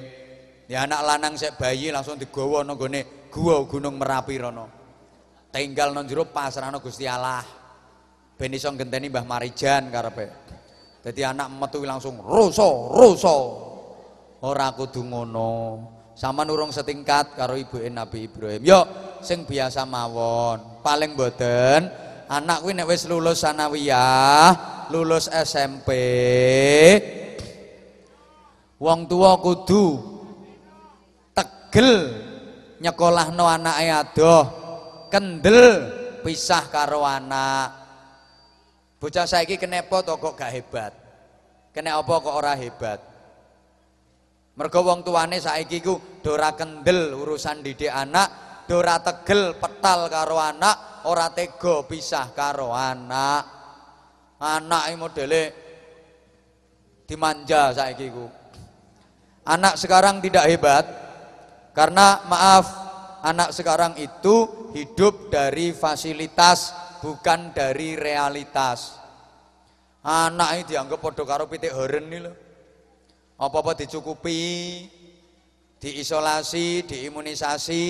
[0.72, 4.81] Ya anak lanang sek bayi langsung digawa nang gone gua Gunung Merapi rono.
[5.52, 7.44] Tinggal nang jero pasrahno Gusti Allah.
[8.40, 10.32] Ben iso ngenteni Mbah Marijan karepe.
[11.04, 13.38] Dadi anak metu langsung ruso, ruso.
[14.42, 15.52] Ora kudu ngono.
[16.16, 18.62] Sama nurung setingkat karo ibuke Nabi Ibrahim.
[18.64, 18.80] Yo
[19.22, 20.82] sing biasa mawon.
[20.82, 24.56] Paling boten anak kuwi nek wis lulus sanawiyah,
[24.88, 25.90] lulus SMP,
[28.80, 30.00] wong tua kudu
[31.36, 31.92] tegel
[32.80, 34.44] nyekolahno anake adoh,
[35.12, 35.68] kendel
[36.24, 37.84] pisah karo anak.
[39.02, 40.94] Bocah saiki kenepo to kok gak hebat.
[41.76, 43.00] Kene apa kok ora hebat?
[44.56, 51.08] Mergo wong tuane saiki ku dora kendel urusan didik anak, dora tegel petal karo anak,
[51.10, 53.44] ora tega pisah karo anak.
[54.42, 55.44] Anak modele
[57.10, 58.26] dimanja saiki ku.
[59.48, 60.86] Anak sekarang tidak hebat
[61.74, 62.81] karena maaf,
[63.22, 69.02] anak sekarang itu hidup dari fasilitas bukan dari realitas.
[70.02, 72.36] Anak ini dianggap podo karo pitik heren nih loh
[73.42, 74.86] apa-apa dicukupi,
[75.82, 77.86] diisolasi, diimunisasi,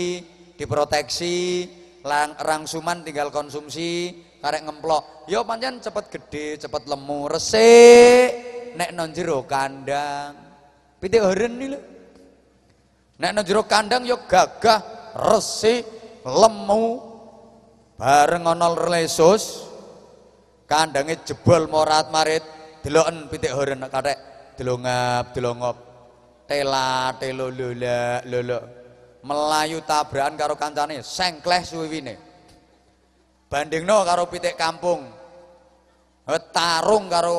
[0.56, 1.68] diproteksi
[2.08, 5.28] lang rangsuman tinggal konsumsi karek ngemplok.
[5.28, 8.30] Yo pancen cepet gede cepet lemu resik
[8.80, 10.40] nek non jero kandang.
[11.04, 11.80] Pitik heren nih lho.
[13.20, 15.84] Nek non jero kandang yo gagah resik
[16.26, 16.86] lemu
[17.98, 19.68] bareng ana lesus
[20.66, 22.42] kandange jebol morat marit
[22.82, 24.18] deloken pitik heren kathek
[24.58, 25.78] delongap delongop
[26.50, 28.60] tela telo lola lolo.
[29.22, 32.18] Melayu tabrakan karo kancane sengkleh suwiwine
[33.46, 35.06] bandingno karo pitik kampung.
[36.56, 37.38] Tarung karo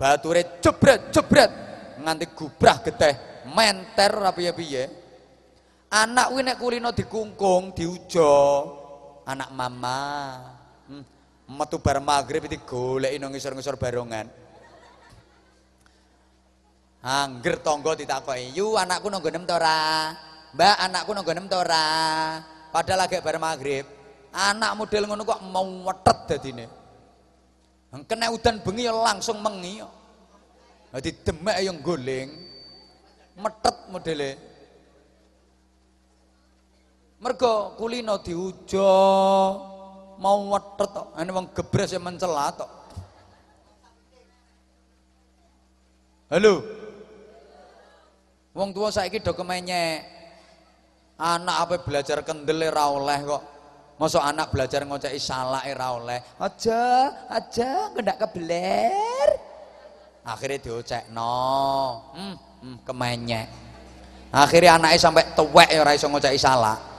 [0.00, 1.50] bature jebret jebret.
[2.02, 5.01] Nganti gubrah geteh menter rapi piye
[5.92, 8.32] anak kuwi nek kulino dikungkung diujo
[9.28, 10.00] anak mama
[10.88, 11.04] hmm.
[11.52, 14.40] metu bar magrib iki goleki nang ngisor-ngisor barongan
[17.02, 20.14] Angger tonggo ditakoki, "Yu anakku nang nggonem ta ora?"
[20.54, 21.86] Mbak anakku nang gonem ta ora?
[22.70, 23.84] Padahal lagi bar maghrib.
[24.32, 26.66] Anak model ngono kok mau wetet dadine.
[28.08, 29.82] Kena udan bengi ya langsung mengi.
[30.94, 32.28] Dadi demek yang goling.
[33.36, 34.51] Metet modele.
[37.22, 38.90] Mergo kulino diujo
[40.18, 41.14] mau wetet tok.
[41.14, 42.70] Ane wong gebres ya mencela tok.
[46.34, 46.66] Halo.
[48.58, 50.02] Wong tua saiki do kemenyek.
[51.14, 53.42] Anak apa belajar kendel ora oleh kok.
[54.02, 56.18] Masa anak belajar ngoceki salah ora oleh.
[56.42, 59.30] Aja, aja ngendak kebeler.
[60.26, 61.38] Akhirnya diocekno.
[62.18, 62.34] Hmm,
[62.66, 63.46] hmm kemenyek.
[64.34, 66.91] Akhirnya anaknya sampai tuwek ya ora iso ngoceki salah.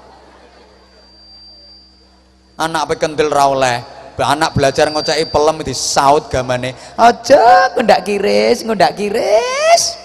[2.58, 3.78] Anak apa kendel ra oleh.
[4.14, 6.78] Anak belajar ngoceki pelem di saut gamane.
[6.93, 9.97] Aja ngendak kiris, ngendak kiris.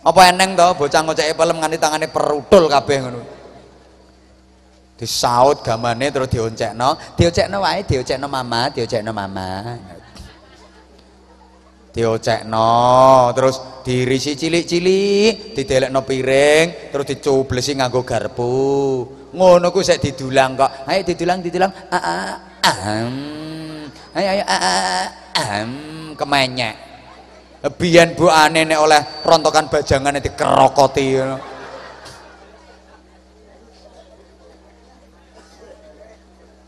[0.00, 3.36] Apa eneng to bocah ngoceki pelem nganti tangane perutul kabeh ngono
[4.96, 9.76] disaut gamane terus dioncekno dioncekno wae dioncekno mama dioncekno mama
[11.92, 12.72] diocekno
[13.36, 18.52] terus dirisi cilik-cilik didelekno piring terus dicublesi nganggo garpu
[19.36, 22.16] ngono ku sik didulang kok ayo didulang didulang a a
[22.64, 23.14] aham
[24.16, 24.74] ayo ayo a a
[25.36, 25.70] aham
[26.16, 26.74] kemenyek
[27.76, 31.36] biyen bu ane nek oleh rontokan bajangane dikerokoti ngono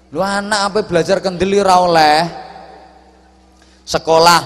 [0.09, 2.19] Lu anak apa belajar kendeli ora oleh.
[3.85, 4.41] Sekolah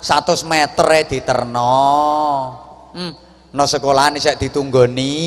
[0.00, 1.76] 100 meter diterno.
[2.96, 3.12] Hmm,
[3.52, 5.20] no sekolah ini saya ditunggoni.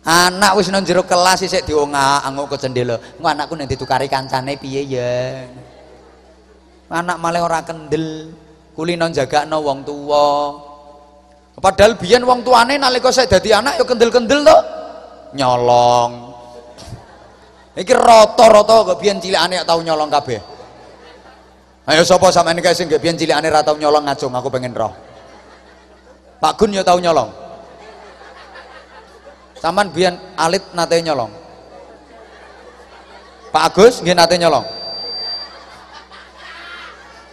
[0.00, 2.96] Anak wis nang jero kelas isik diongak-anguk ke cendela.
[2.96, 5.44] Engko anakku nek ditukari kancane piye ya.
[6.88, 8.32] Anak malah ora kendel.
[8.72, 10.56] Kulino jagakno wong tuwa.
[11.60, 14.58] Padahal biyen wong tuane nalika saya dadi anak ya kendel-kendel to.
[15.36, 16.30] Nyolong,
[17.76, 20.40] Iki rata-rata kok biyen cilikane tau nyolong kabeh.
[21.86, 24.90] Ayo sapa sampeyan iki sing biyen cilikane ra tau nyolong ngajung aku pengen roh.
[26.40, 27.49] Pak Gun ya tau nyolong.
[29.60, 31.28] Saman biyen alit nate nyolong.
[33.52, 34.64] Pak Agus nggih nate nyolong.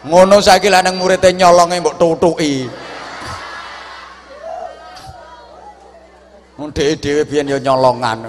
[0.08, 2.68] Ngono saiki lanang muridé nyolonge mbok tutuki.
[6.60, 8.28] Mun dhewe-dhewe biyen ya nyolongan.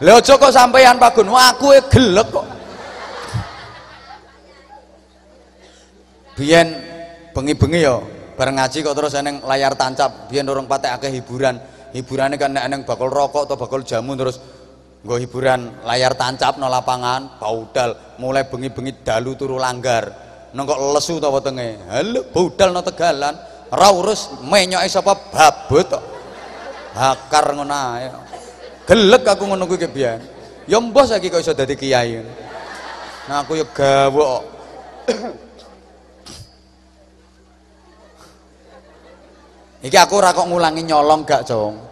[0.00, 2.46] Lha aja kok sampeyan Pak Gun, aku e gelek kok.
[6.40, 6.72] Biyen
[7.36, 8.00] bengi-bengi ya
[8.32, 11.60] bareng ngaji kok terus eneng layar tancap, biyen orang patek akeh hiburan.
[11.90, 14.38] Hiburane kan nek eneng bakul rokok atau bakul jamu terus
[15.00, 20.12] nggo hiburan layar tancap no lapangan, baudal, mulai bengi-bengi dalu turu langgar.
[20.54, 21.78] Nang kok lesu ta wetenge.
[21.88, 23.34] Halo, baudal no tegalan,
[23.70, 25.90] ora urus menyoke sapa babut.
[26.90, 27.78] Hakar ngono
[28.90, 30.18] gelek aku ngono kuwi biyen
[30.66, 32.18] ya mbah saiki kok iso dadi kiai
[33.30, 34.42] nah aku ya gawok
[39.80, 41.90] iki aku ora kok ngulangi nyolong gak cong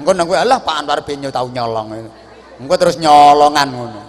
[0.00, 2.08] engko nang kowe alah Pak Anwar Benyo tau nyolong.
[2.56, 4.02] Engko terus nyolongan ngono.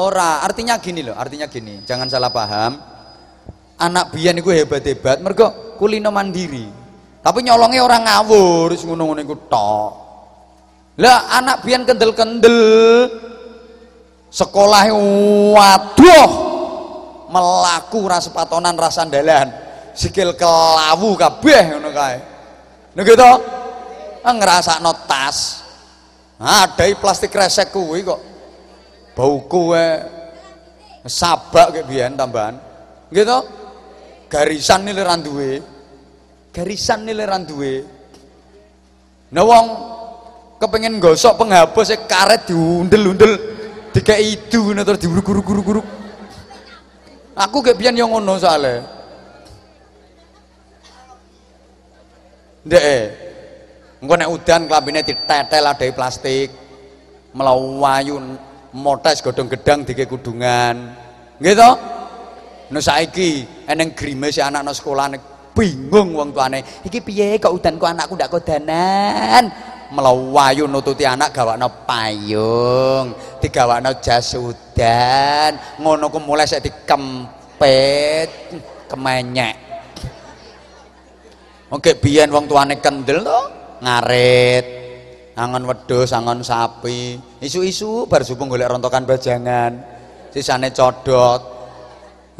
[0.00, 1.84] Ora artinya gini loh artinya gini.
[1.84, 2.80] Jangan salah paham.
[3.80, 6.68] Anak biyen iku hebat-hebat mergo kulino mandiri.
[7.20, 9.90] Tapi nyolongnya orang ngawur ngono-ngono iku tok.
[11.00, 12.58] Lah anak biyen kendel-kendel.
[14.32, 14.88] Sekolah
[15.52, 16.30] waduh.
[17.30, 19.69] Melaku ras patonan ras sandalan
[20.00, 22.16] sikil kelawu kabeh ngono kae.
[22.96, 23.30] Nek gitu.
[24.24, 25.60] Ah, ngrasakno tas.
[26.40, 28.20] Adai plastik resek kuwi kok.
[29.12, 30.00] Bau kuwe.
[31.04, 32.56] Sabak kayak biyen tambahan.
[33.12, 33.38] Gitu.
[34.32, 35.80] Garisan nilai randuwe
[36.50, 37.86] garisan nilai randuwe
[39.30, 39.66] nah wong
[40.58, 43.38] kepengen gosok penghapus e karet diundel-undel
[43.94, 45.86] dikei itu terus diuruk-uruk-uruk
[47.38, 48.82] aku kayak biyen yang ngono soalnya
[52.66, 52.98] ndek e.
[54.00, 56.48] engko nek udan klambine ditetel dari plastik
[57.36, 58.16] melawayu
[58.76, 60.96] motes godong gedang dike kudungan.
[61.40, 61.70] Gitu
[62.70, 65.10] no saiki eneng grimes si anak no sekolah
[65.50, 69.50] bingung wong tuane iki piye kok udan kok anakku ndak kodanan
[69.90, 73.10] melawayu nututi anak gawakno payung
[73.42, 78.30] digawakno jas udan ngono ku mulai sik dikempet
[78.86, 79.69] kemenyek
[81.70, 83.40] oke biyen wong tuane kendel to
[83.80, 84.66] ngarit
[85.38, 89.72] angon wedhus angon sapi isu-isu bar subuh golek rontokan bajangan
[90.30, 91.58] sisane codot.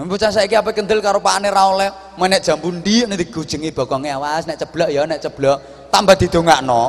[0.01, 4.49] Bocah saiki apa kendel karo pakane ra oleh menek jambu ndi nek digujengi bokonge awas
[4.49, 5.59] nek ceblok ya nek ceblok.
[5.93, 6.83] Tambah didongakno.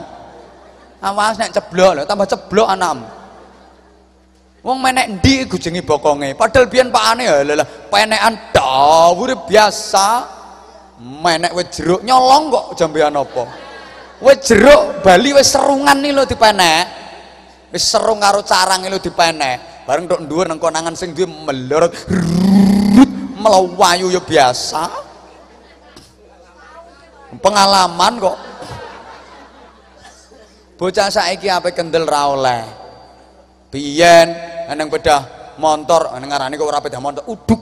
[1.04, 3.04] Awas nek ceblok lho tambah ceblok anam
[4.62, 10.08] wong menek ndi gujengi bokonge padahal biyen pakane ya lha penekan dawure biasa
[11.02, 13.43] menek wis jeruk nyolong kok jambean apa?
[14.22, 16.86] Wis jeruk Bali wis serungan nih lho dipenek.
[17.74, 19.86] Wis serung karo carang lho dipenek.
[19.89, 21.97] Bareng tok dhuwur nang konangan sing duwe melorot
[23.41, 24.86] melawayu ya biasa
[27.41, 28.38] pengalaman kok
[30.78, 32.62] bocah saiki apa kendel ra oleh
[33.74, 34.30] biyen
[34.70, 37.62] eneng bedah motor eneng ngarani kok ora bedah motor uduk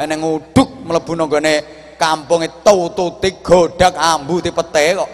[0.00, 1.54] eneng uduk mlebu nang gone
[1.98, 5.10] kampunge tututi godak ambu dipete kok.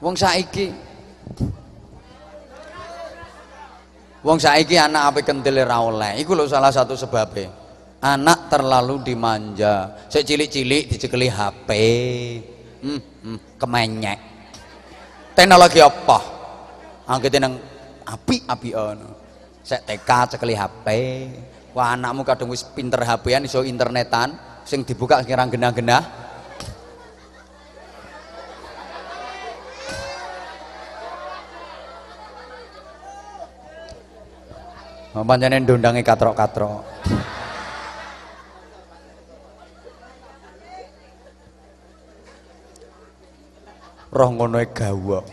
[0.00, 0.72] Wong saiki
[4.24, 6.16] wong saiki anak apa kendel ra oleh.
[6.24, 7.52] Iku salah satu sebabnya
[8.00, 9.92] anak terlalu dimanja.
[10.08, 11.68] Saya cilik-cilik dicekeli HP
[12.80, 14.18] hmm, hmm, kemenyek.
[15.36, 16.18] Teknologi apa?
[17.04, 17.54] Angkat nang
[18.08, 19.19] api api ono
[19.70, 20.86] saya TK cekeli HP
[21.78, 24.34] wah anakmu kadang wis pinter HP-an iso internetan
[24.66, 26.02] sing dibuka sekirang genah-genah.
[35.14, 36.82] Pancene ndondange katrok-katrok.
[44.10, 45.24] roh ngono e gawok.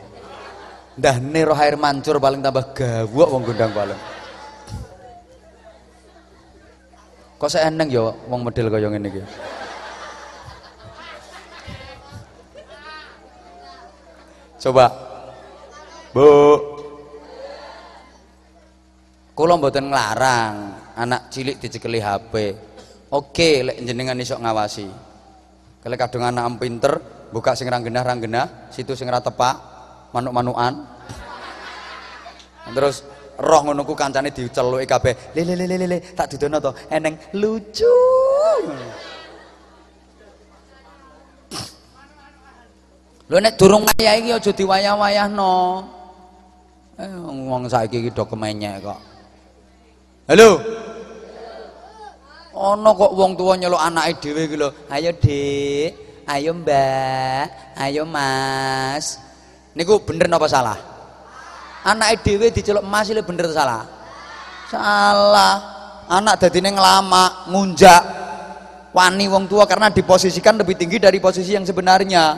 [1.02, 4.17] Ndahne roh air mancur paling tambah gawok wong gondang paling
[7.38, 9.22] kok saya eneng ya wong model kaya ngene iki?
[14.58, 14.86] Coba.
[16.12, 16.30] Bu.
[19.38, 20.54] Kula mboten nglarang
[20.98, 22.58] anak cilik dicekeli HP
[23.14, 24.90] oke lek jenengan iso ngawasi.
[25.86, 27.00] Kalau kadung anak pinter
[27.32, 29.56] buka sing rang genah rang genah situ sing ra tepak
[30.12, 30.74] manuk-manukan.
[32.74, 33.06] Terus
[33.38, 37.94] roh ngono ku kancane diceluki kabeh le le le le tak dudono to eneng lucu
[43.28, 45.84] Lho nek durung wayah iki aja diwayah-wayahno.
[46.96, 48.96] Eh wong saiki iki do kemenyek kok.
[50.32, 50.64] Halo.
[52.56, 54.72] Ana kok wong tuwa nyeluk anake dhewe iki lho.
[54.88, 57.48] Ayo, Dik ayo mbak
[57.80, 59.16] ayo mas
[59.72, 60.76] niku bener apa salah
[61.88, 63.88] anak dhewe diceluk mas ini bener salah?
[64.68, 65.56] Salah.
[66.08, 68.04] Anak dadine ngelama ngunjak.
[68.92, 72.36] Wani wong tua karena diposisikan lebih tinggi dari posisi yang sebenarnya.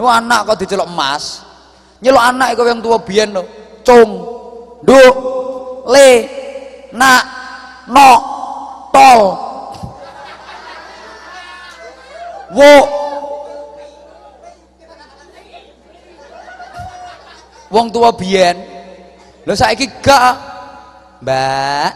[0.00, 1.44] Lu anak kok diceluk emas?
[2.00, 3.44] Nyeluk anak kok yang tua biyen lo
[3.84, 4.10] cung
[4.80, 5.00] du
[5.88, 6.10] le
[6.96, 7.22] nak
[7.88, 8.10] no
[8.92, 9.20] tol.
[12.50, 12.72] Wo
[17.70, 18.69] wong tua biyen
[19.50, 20.34] lho saiki gak.
[21.26, 21.90] Mbak.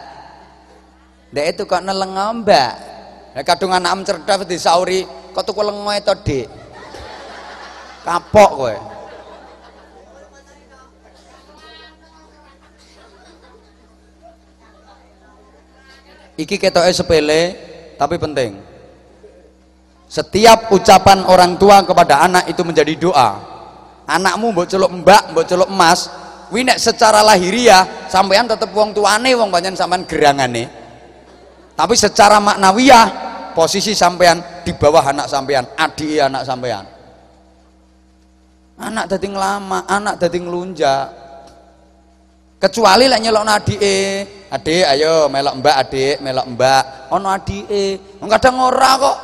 [1.31, 2.11] Ndek itu kok neleng
[2.43, 2.71] mbak?
[3.31, 6.47] Nek kadung anak cerdas disauri kok tuku lengo itu dik?
[8.03, 8.75] Kapok kowe.
[16.35, 17.55] Iki ketoke sepele
[17.95, 18.59] tapi penting.
[20.11, 23.39] Setiap ucapan orang tua kepada anak itu menjadi doa.
[24.05, 26.24] Anakmu mbok celuk mbak mbok celuk emas
[26.55, 30.71] kuwi secara lahiriah sampean tetep wong tuane wong pancen sampean gerangane.
[31.75, 33.05] Tapi secara maknawiyah
[33.51, 36.95] posisi sampean di bawah anak sampean adik anak sampean
[38.79, 41.07] anak dadi ngelama anak dadi ngelunjak.
[42.55, 43.97] Kecuali lek nyelok adike
[44.47, 46.83] adik ayo melok mbak adik melok mbak.
[47.11, 47.99] Ono adike
[48.31, 49.17] kadang ora kok.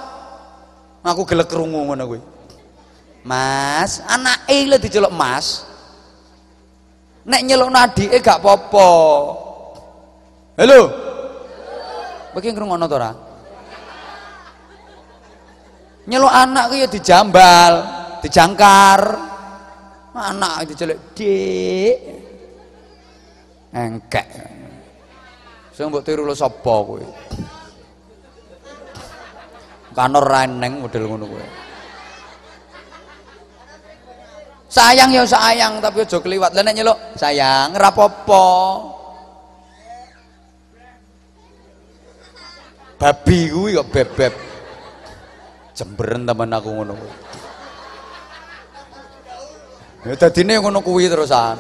[1.02, 2.22] Aku gelek krungu ngono kuwi.
[3.24, 5.71] Mas, anake lho diceluk Mas.
[7.22, 8.90] Nek nyeluk adike gak apa-apa.
[10.58, 10.82] Halo.
[12.32, 13.12] Kowe ngrungokno to ora?
[16.10, 17.74] Nyeluk anak ku ya dijambal,
[18.26, 19.02] dijangkar.
[20.12, 21.96] Anak diceluk, "Dik."
[23.72, 24.28] Engkek.
[25.72, 27.00] Sing mbok tiru lho sapa kowe?
[29.96, 31.61] Kanor reneng model ngono kowe.
[34.72, 36.56] Sayang ya sayang tapi aja kliwat.
[36.56, 38.46] Lah nek nyeluk sayang ora apa-apa.
[42.96, 44.34] Babi kuwi kok bebeb.
[45.76, 47.14] Jemberen temen aku ngono kuwi.
[50.08, 51.60] Ya dadine ngono kuwi terusan.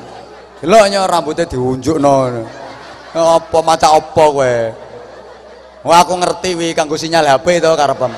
[0.63, 2.15] Delok nya rambutnya diunjukno.
[3.11, 4.55] Apa maca apa kowe?
[5.83, 8.13] Wah aku ngerti wi kanggo sinyal HP to karepem.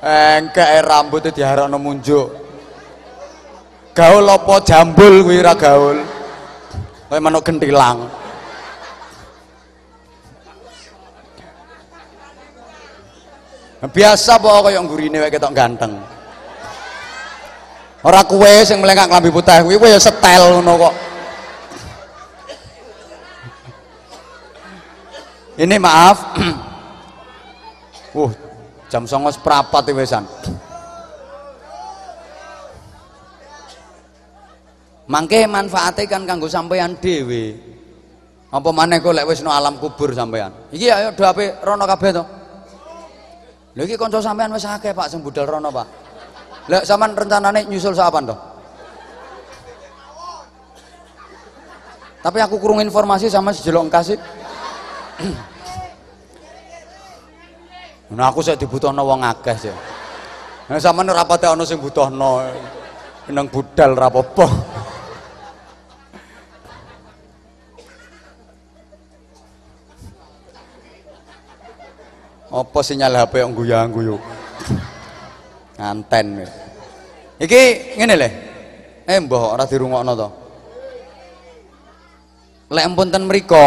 [0.00, 2.32] Engkek rambutnya diharapno munjuk.
[3.92, 6.00] Gaul apa jambul kuwi ra gaul.
[7.12, 8.08] Kayak manuk gentilang.
[13.80, 16.00] Biasa apa kaya nggurine wae ketok ganteng.
[18.00, 20.94] Ora kuwe sing melengak klambi putih kuwi kowe ya setel ngono kok.
[25.60, 26.16] Ini maaf.
[28.16, 28.32] uh,
[28.90, 30.26] jam songos perapat wesan.
[35.06, 37.54] Mangke manfaate kan kanggo sampean dhewe.
[38.50, 40.50] Apa maneh kok lek no alam kubur sampean.
[40.74, 42.24] Iki ayo do ape rono kabeh to.
[43.78, 45.86] Lha iki kanca sampean akeh Pak sing budal rono, Pak.
[46.66, 48.36] Lek sampean rencanane nyusul sapan to?
[52.20, 54.18] Tapi aku kurung informasi sama si jelok kasih.
[58.10, 59.74] Nah aku saya dibutuhno wong akeh sih.
[60.66, 62.42] Nah sampean ora pate ana sing butuhno.
[63.30, 64.46] Nang budal ra apa-apa.
[72.50, 74.18] Apa sinyal HP yang guyang-guyu?
[75.78, 76.42] Nganten.
[77.38, 78.28] Iki ngene le.
[79.06, 80.28] Eh mbah ora dirungokno to.
[82.74, 83.66] Lek ten mriko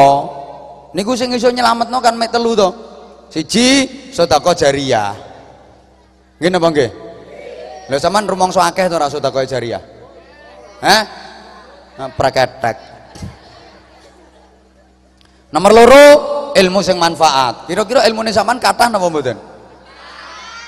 [0.91, 2.92] niku sing iso nyelametno kan mek telu to.
[3.33, 5.17] Siji sedekah jariah.
[6.37, 6.89] Nggih napa nggih?
[7.89, 9.81] Lha sampean rumangsa akeh to ora sedekah jariah?
[10.85, 11.03] Hah?
[11.97, 12.77] Nah, praketek.
[15.49, 16.05] Nomor loro
[16.53, 17.65] ilmu sing manfaat.
[17.65, 19.37] Kira-kira ilmune sampean kathah napa mboten?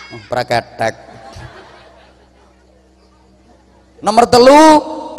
[0.09, 0.93] Oh, praketek.
[4.01, 4.65] Nomor telu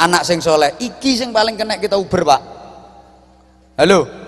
[0.03, 0.75] anak sing soleh.
[0.83, 2.43] Iki sing paling kena kita uber pak.
[3.79, 4.26] Halo.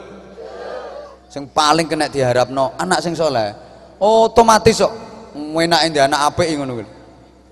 [1.29, 3.53] Sing paling kena diharapno anak sing soleh.
[4.01, 4.93] Otomatis kok
[5.37, 6.87] enake ndi anak apik ngono kuwi.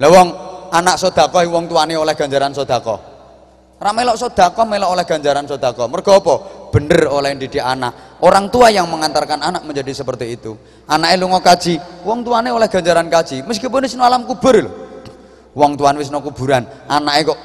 [0.00, 0.28] Wong
[0.72, 2.98] anak sedekah wong tuane oleh ganjaran sedekah.
[3.76, 5.86] Ora melok sedekah melok oleh ganjaran sedekah.
[5.92, 6.16] Mergo?
[6.72, 8.20] Bener oleh didik anak.
[8.24, 10.56] Orang tua yang mengantarkan anak menjadi seperti itu.
[10.88, 13.44] Anaknya lunga kaji, wong tuane oleh ganjaran kaji.
[13.44, 14.72] Meskipun wis alam kubur lho.
[15.56, 17.38] Wong tuane wis kuburan, anaknya kok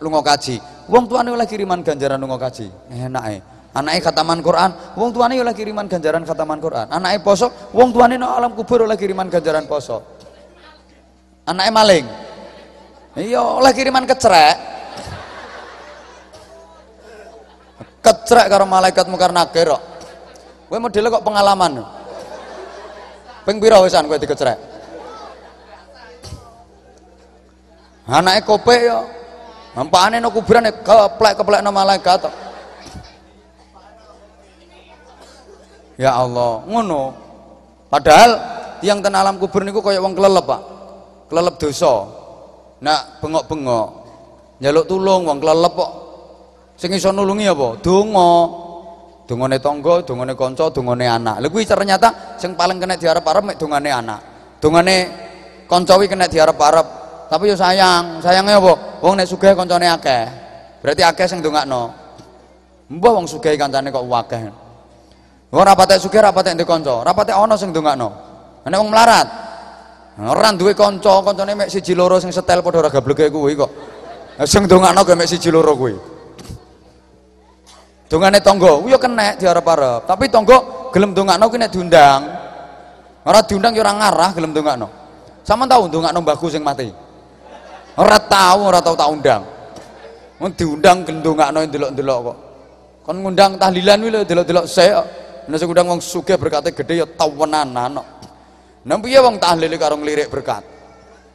[0.00, 0.56] lunga kaji.
[0.88, 2.68] Wong tuane oleh kiriman ganjaran lunga kaji.
[2.92, 3.51] Enake.
[3.72, 4.70] Anaknya khataman Quran,
[5.00, 6.92] wong tuane oleh kiriman ganjaran khataman Quran.
[6.92, 10.20] Anaknya poso, wong tuane no alam kubur oleh kiriman ganjaran poso.
[11.48, 12.04] Anaknya maling,
[13.16, 14.56] iya oleh kiriman kecerek.
[18.04, 19.82] Kecerek karo malaikat mungkar nakir kok.
[20.68, 21.80] Kowe modele kok pengalaman.
[23.48, 24.58] Ping pira wisan kowe dikecerek?
[28.04, 29.00] Anake kopek ya.
[29.72, 32.51] Nampakane no kuburan keplek-keplek no malaikat.
[36.02, 37.14] Ya Allah, ngono.
[37.86, 38.30] Padahal
[38.82, 40.62] yang ten alam kubur niku kaya wong kelelep, Pak.
[41.30, 41.94] Kelelep dosa.
[42.82, 43.88] Nak bengok-bengok
[44.58, 45.92] njaluk tulung wong kelelep kok.
[46.74, 47.78] Sing iso nulungi apa?
[47.78, 48.32] Donga.
[49.22, 51.38] Dongane tangga, dongane kanca, dongane anak.
[51.38, 54.20] Lha kuwi ternyata sing paling kena diarep-arep mek dongane anak.
[54.58, 54.96] Dongane
[55.70, 56.86] kanca kuwi kena diarep-arep.
[57.30, 58.98] Tapi yo sayang, sayangnya apa?
[58.98, 60.26] Wong nek sugih kancane akeh.
[60.82, 61.94] Berarti akeh sing ndongakno.
[62.90, 64.61] Mbah wong sugih kancane kok akeh.
[65.52, 68.08] Wong ra patek sugih ra patek ndek kanca, ra patek ana sing ndongakno.
[68.64, 69.28] Nek wong melarat,
[70.16, 73.68] ora duwe kanca, kancane mek siji loro sing setel padha ora gableke kuwi kok.
[74.48, 75.92] Sing ndongakno ge mek siji loro kuwi.
[78.08, 80.08] Dongane tangga, kuwi yo kenek diarep-arep.
[80.08, 82.20] Tapi tangga gelem ndongakno kuwi nek diundang.
[83.28, 84.88] Ora diundang yo ora ngarah gelem ndongakno.
[85.44, 86.88] Sama tahu ndongakno mbahku sing mati.
[88.00, 89.44] Ora tahu, ora tahu tak undang.
[90.40, 92.36] Wong diundang gelem ndongakno ndelok-ndelok kok.
[93.04, 95.20] Kon ngundang tahlilan kuwi lho delok-delok sik.
[95.52, 98.00] Nek sing ngundang wong sugih berkate gede ya tawenan ana.
[98.88, 100.64] Nang piye wong tahlil karo nglirik berkat?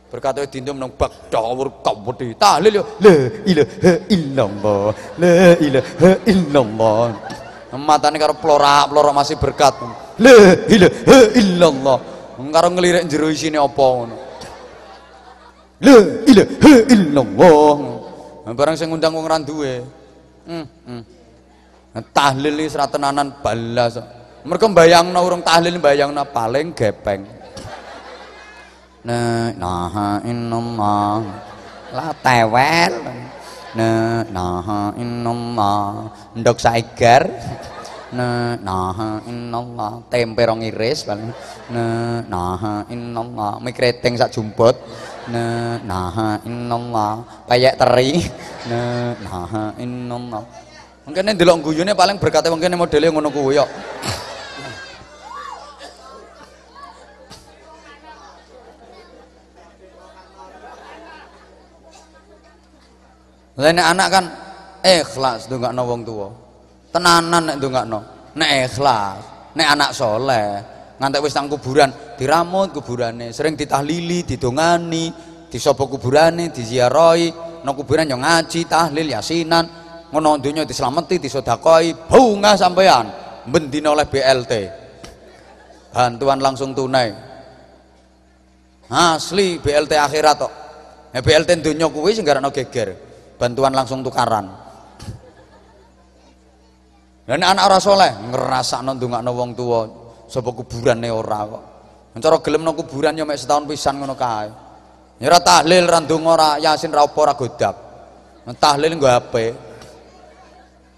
[0.09, 2.33] Berkat itu dindum nang bak dawur kabudi.
[2.33, 3.13] Tahlil yo la
[3.45, 4.85] ilaha illallah.
[5.21, 7.07] La ilaha illallah.
[7.77, 9.85] Matane karo plorak-plorak masih berkat.
[10.17, 11.97] La ilaha illallah.
[12.41, 14.17] Karo nglirik jero isine apa ngono.
[15.77, 17.77] La ilaha illallah.
[18.49, 19.85] Barang sing ngundang wong ra duwe.
[20.49, 21.16] Hmm, hmm.
[22.13, 23.97] Tahlil iki tenanan balas.
[24.47, 27.25] Mereka bayangno urung tahlil bayangno paling gepeng.
[29.07, 31.19] La ilaha illallah.
[31.95, 32.93] La tewel.
[33.75, 35.85] La ilaha illallah.
[36.37, 37.23] Ndok saigar.
[38.13, 39.91] La ilaha illallah.
[40.11, 41.31] Tempe rong iris paling.
[41.71, 43.51] La ilaha illallah.
[43.63, 44.75] Mie kreteng sak jumput.
[45.31, 47.13] La ilaha illallah.
[47.47, 48.11] Payek teri.
[48.69, 50.66] La ilaha illallah.
[51.07, 53.65] Mungkin ndelok guyune paling berkate mungkin modele ngono kuwi yo.
[63.57, 64.25] Lah nek anak kan
[64.83, 66.27] ikhlas ndongakno wong tuwa.
[66.91, 67.99] Tenanan nek ndongakno.
[68.37, 69.17] Nek ikhlas,
[69.57, 70.61] nek anak soleh,
[71.01, 71.89] ngantek wis nang kuburan
[72.19, 75.09] diramut kuburane, sering ditahlili, didongani,
[75.49, 77.33] disopo kuburane, diziarahi,
[77.65, 83.05] nang kuburan yo ngaji, tahlil, yasinan, ngono donya dislameti, disedakoi, bunga sampean
[83.47, 84.53] bendina oleh BLT.
[85.91, 87.09] Bantuan langsung tunai.
[88.87, 90.53] Asli BLT akhirat tok.
[91.11, 92.93] Ya BLT donya kuwi sing garano geger.
[93.39, 94.47] Bantuan langsung tukaran.
[97.27, 99.81] Dan anak ora soleh ngerasakno ndongakno wong tuwa.
[100.27, 101.63] Sapa kuburane ora kok.
[102.17, 104.49] Cara gelem nang kuburan yo mek setahun pisan ngono kae.
[105.21, 107.87] Ya ora tahlil ra ora yasin ra apa ora godak
[108.55, 109.33] tahlil HP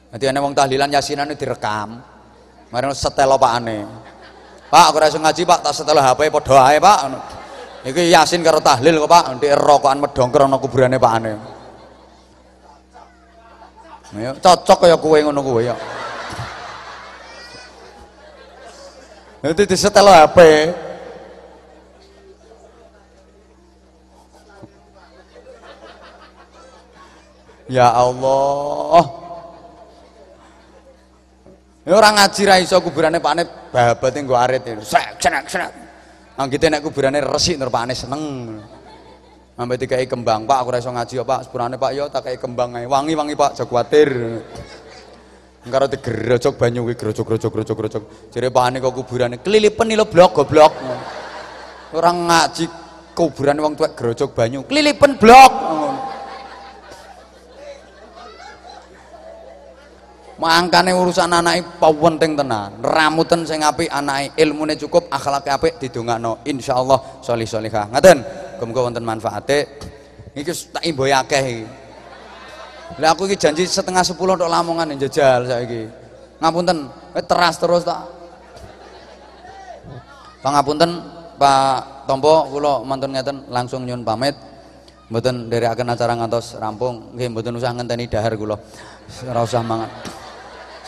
[0.10, 2.02] Nanti ana wong tahlilan yasinane direkam.
[2.70, 3.86] Mari setel pakane.
[4.70, 7.00] Pak, aku ora iso ngaji, Pak, tak setel HP padha ae, Pak.
[7.90, 9.26] Iki yasin karo tahlil kok, Pak.
[9.38, 11.34] Ndek rokokan medongker ana kuburane pakane.
[14.18, 15.78] Ya, cocok kaya kowe ngono kowe ya.
[19.42, 20.38] Nanti disetel HP.
[27.70, 29.29] Ya Allah.
[31.90, 34.62] Ya orang ngaji ra iso kuburane pakne babate nggo arit.
[34.86, 35.74] Sek senek senek.
[36.38, 38.22] Nang kita nek kuburane resik nur pakne seneng.
[39.58, 41.50] Sampai dikai kembang, Pak, aku rasa ngaji ya, Pak.
[41.50, 42.78] Sepurane Pak ya tak kayak kembang.
[42.78, 44.08] Wangi-wangi, Pak, aja kuwatir.
[45.66, 48.04] Engkaro digerojok banyu kuwi grojok-grojok grojok-grojok.
[48.32, 50.74] Jare pakane kok kuburane kelilipen lo blok goblok.
[51.98, 52.70] Orang ngaji
[53.18, 55.52] kuburan wong tuwek grojok banyu, kelilipen blok.
[60.40, 62.72] Mangkane urusan anake penting tenan.
[62.80, 66.40] Ramuten sing apik anake, ilmune cukup, akhlake apik didongakno.
[66.48, 67.92] Insyaallah sholih sholihah.
[67.92, 68.24] Ngaten.
[68.60, 69.68] Muga-muga wonten manfaate.
[70.36, 71.66] Iki tak imboy akeh iki.
[73.00, 75.88] Aku iki janji setengah sepuluh untuk Lamongan jajal saiki.
[76.40, 76.92] Ngapunten,
[77.28, 78.04] teras terus tak.
[80.40, 81.04] Pangapunten
[81.36, 84.36] Pak Tompo kula mantun ngeten langsung nyun pamit.
[85.08, 88.60] Mboten akan acara ngantos rampung, nggih mboten usah ngenteni dahar kula.
[89.24, 90.19] Ora usah mangan.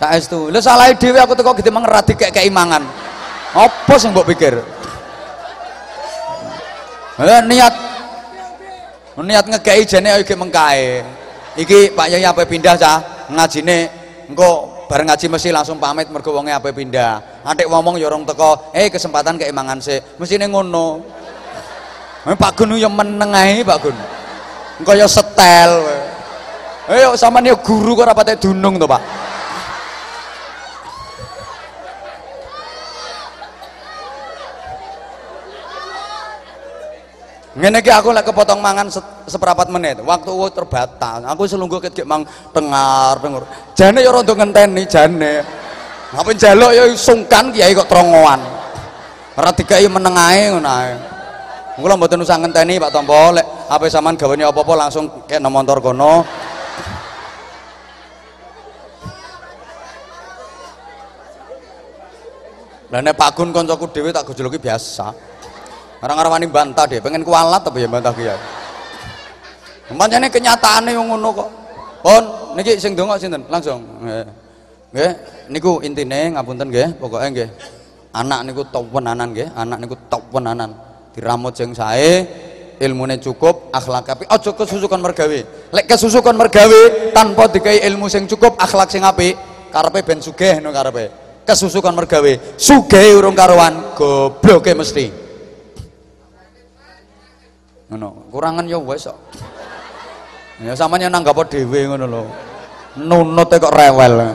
[0.01, 0.49] Saestu.
[0.49, 2.81] Lha salah dhewe aku teko gede mangan ra dikek mangan.
[3.53, 4.57] Apa sing mbok pikir?
[7.21, 7.73] Eh niat
[9.21, 11.05] niat ngekei jene iki mengkae.
[11.53, 12.97] Iki Pak Yai apa pindah cah
[13.29, 13.93] ngajine
[14.25, 17.45] engko bareng ngaji mesti langsung pamit mergo wonge apa pindah.
[17.45, 20.97] Atik ngomong ya orang teko, "Eh kesempatan keimangan sih." Mestine ngono.
[22.25, 23.97] Eh, Pak Gun yo meneng ae Pak Gun.
[24.81, 25.71] Engko yo setel.
[26.89, 29.29] Eh sampean yo guru kok ora patek dunung to, Pak.
[37.51, 39.99] Ngene iki aku lek kepotong mangan se seperempat menit.
[39.99, 41.19] Waktu ku terbatas.
[41.35, 42.23] Aku selungguh ket mang
[42.55, 43.43] dengar dengar.
[43.75, 45.43] Jane ya rada ngenteni jane.
[46.15, 48.39] Apa njaluk ya sungkan kiai kok trongoan.
[49.35, 50.91] Ora dikai meneng ae ngono ae.
[51.75, 56.23] Kula mboten usah ngenteni Pak Tompo lek ape sampean gawane apa-apa langsung kek montor kono.
[62.91, 65.30] Lah nek Pak Gun kancaku dhewe tak gojoloki biasa.
[66.01, 68.41] Orang-orang wani bantah deh, pengen kualat tapi ya bantah kiai.
[69.93, 71.49] Pancene kenyataane yang ngono kok.
[72.01, 72.23] Pon
[72.57, 73.45] niki sing donga sinten?
[73.45, 73.85] Langsung.
[74.91, 75.11] Nggih.
[75.53, 77.49] Niku intine ngapunten nggih, pokoke nggih.
[78.17, 80.73] Anak niku top anan nggih, anak niku top anan.
[81.13, 82.25] Diramut sing sae,
[82.81, 84.27] ilmune cukup, akhlak apik.
[84.31, 85.39] Aja kesusukan mergawe.
[85.69, 89.37] Lek kesusukan mergawe tanpa dikai ilmu sing cukup, akhlak sing apik,
[89.69, 91.13] karepe ben sugih no karepe.
[91.45, 95.30] Kesusukan mergawe, sugih urung karuan, gobloke mesti.
[97.91, 98.31] Ngono.
[98.31, 99.19] Kurangan ya wis kok.
[100.63, 102.23] Ya sampeyan nanggap dhewe ngono lho.
[103.03, 104.31] Nunute kok rewel.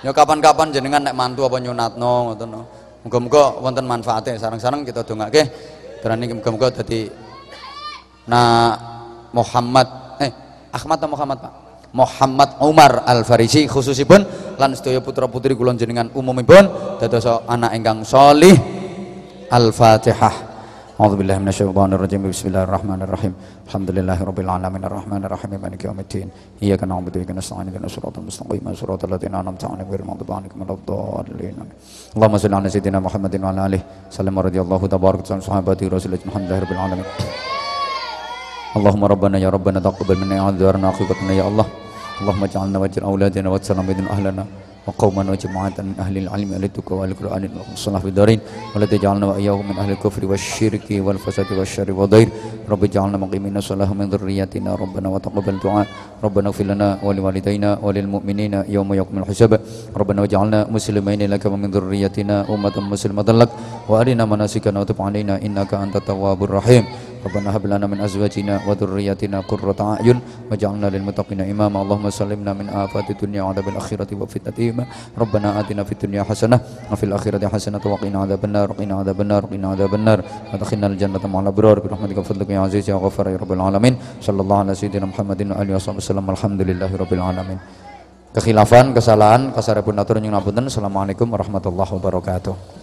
[0.00, 2.60] Ya kapan-kapan jenengan nek mantu apa nyunatno ngoten no
[3.04, 4.40] muga-muga wonten manfaate.
[4.40, 5.44] Sareng-sareng kita dongake.
[6.00, 7.06] Berani muga-muga dadi
[8.22, 8.78] nah
[9.34, 10.30] Muhammad eh
[10.70, 11.52] Ahmad atau Muhammad Pak?
[11.92, 14.22] Muhammad Umar Al Farisi khususipun
[14.56, 16.70] lan sedaya putra-putri kula jenengan umumipun
[17.02, 18.54] dados anak ingkang salih
[19.50, 20.51] Al-Fatihah
[21.02, 22.30] أعوذ بالله من الشيطان الرجيم.
[22.30, 23.32] بسم الله الرحمن الرحيم.
[23.66, 24.82] الحمد لله رب العالمين.
[24.86, 25.50] الرحمن الرحيم.
[25.58, 26.28] مالك يوم الدين.
[26.62, 27.66] إياك نعبد وإياك نستعين.
[27.74, 28.62] اهدنا الصراط المستقيم.
[28.70, 31.56] صراط الذين أنعمت عليهم غير المغضوب عليهم ولا الضالين.
[32.14, 33.80] اللهم صل على سيدنا محمد وعلى آله
[34.14, 34.34] وسلم.
[34.46, 37.08] رضي الله تبارك وتعالى صحابته رسول الحمد لله رب العالمين.
[38.78, 41.66] اللهم ربنا يا ربنا تقبل منا أعذارنا عقيبتنا يا الله.
[42.20, 44.44] اللهم اجعلنا واجعل أولادنا واجعلنا من أهلنا.
[44.86, 48.40] وقوما وجماعة من أهل العلم التقوى والقرآن والصلاة في الدارين
[48.76, 52.28] ولا تجعلنا وإياهم من أهل الكفر والشرك والفساد والشر والضير.
[52.70, 55.86] رب اجعلنا مقيمين الصلاة من ذريتنا ربنا وتقبل دعاء.
[56.24, 59.60] ربنا اغفر لنا ولوالدينا وللمؤمنين يوم يقوم الحساب.
[59.96, 63.50] ربنا واجعلنا مسلمين لك ومن ذريتنا أمة مسلمة لك.
[63.88, 66.84] وأرنا مناسكنا وتب علينا إنك أنت التواب الرحيم.
[67.22, 70.18] Rabbana hab lana min azwajina wa dhurriyyatina qurrata a'yun
[70.50, 70.90] waj'alna
[71.46, 71.80] imama.
[71.86, 73.78] Allahumma sallimna min afati dunya wa adzabil
[74.18, 74.74] wa fitnati.
[75.14, 75.86] Rabbana atina
[76.26, 80.96] hasanah wa fil akhirati hasanah wa qina adzabannar qina adzabannar qina adzabannar wa adkhilna al
[80.98, 81.78] jannata ma'al abrar
[82.50, 83.94] ya aziz ya ghafar ya alamin.
[84.18, 86.26] Sallallahu ala sayyidina Muhammadin wa.
[86.34, 86.92] Alhamdulillahi
[87.22, 87.58] alamin.
[88.32, 90.66] Kekhilafan, kesalahan, kasarepunatur nyunapunten.
[90.66, 92.81] Assalamualaikum warahmatullahi wabarakatuh.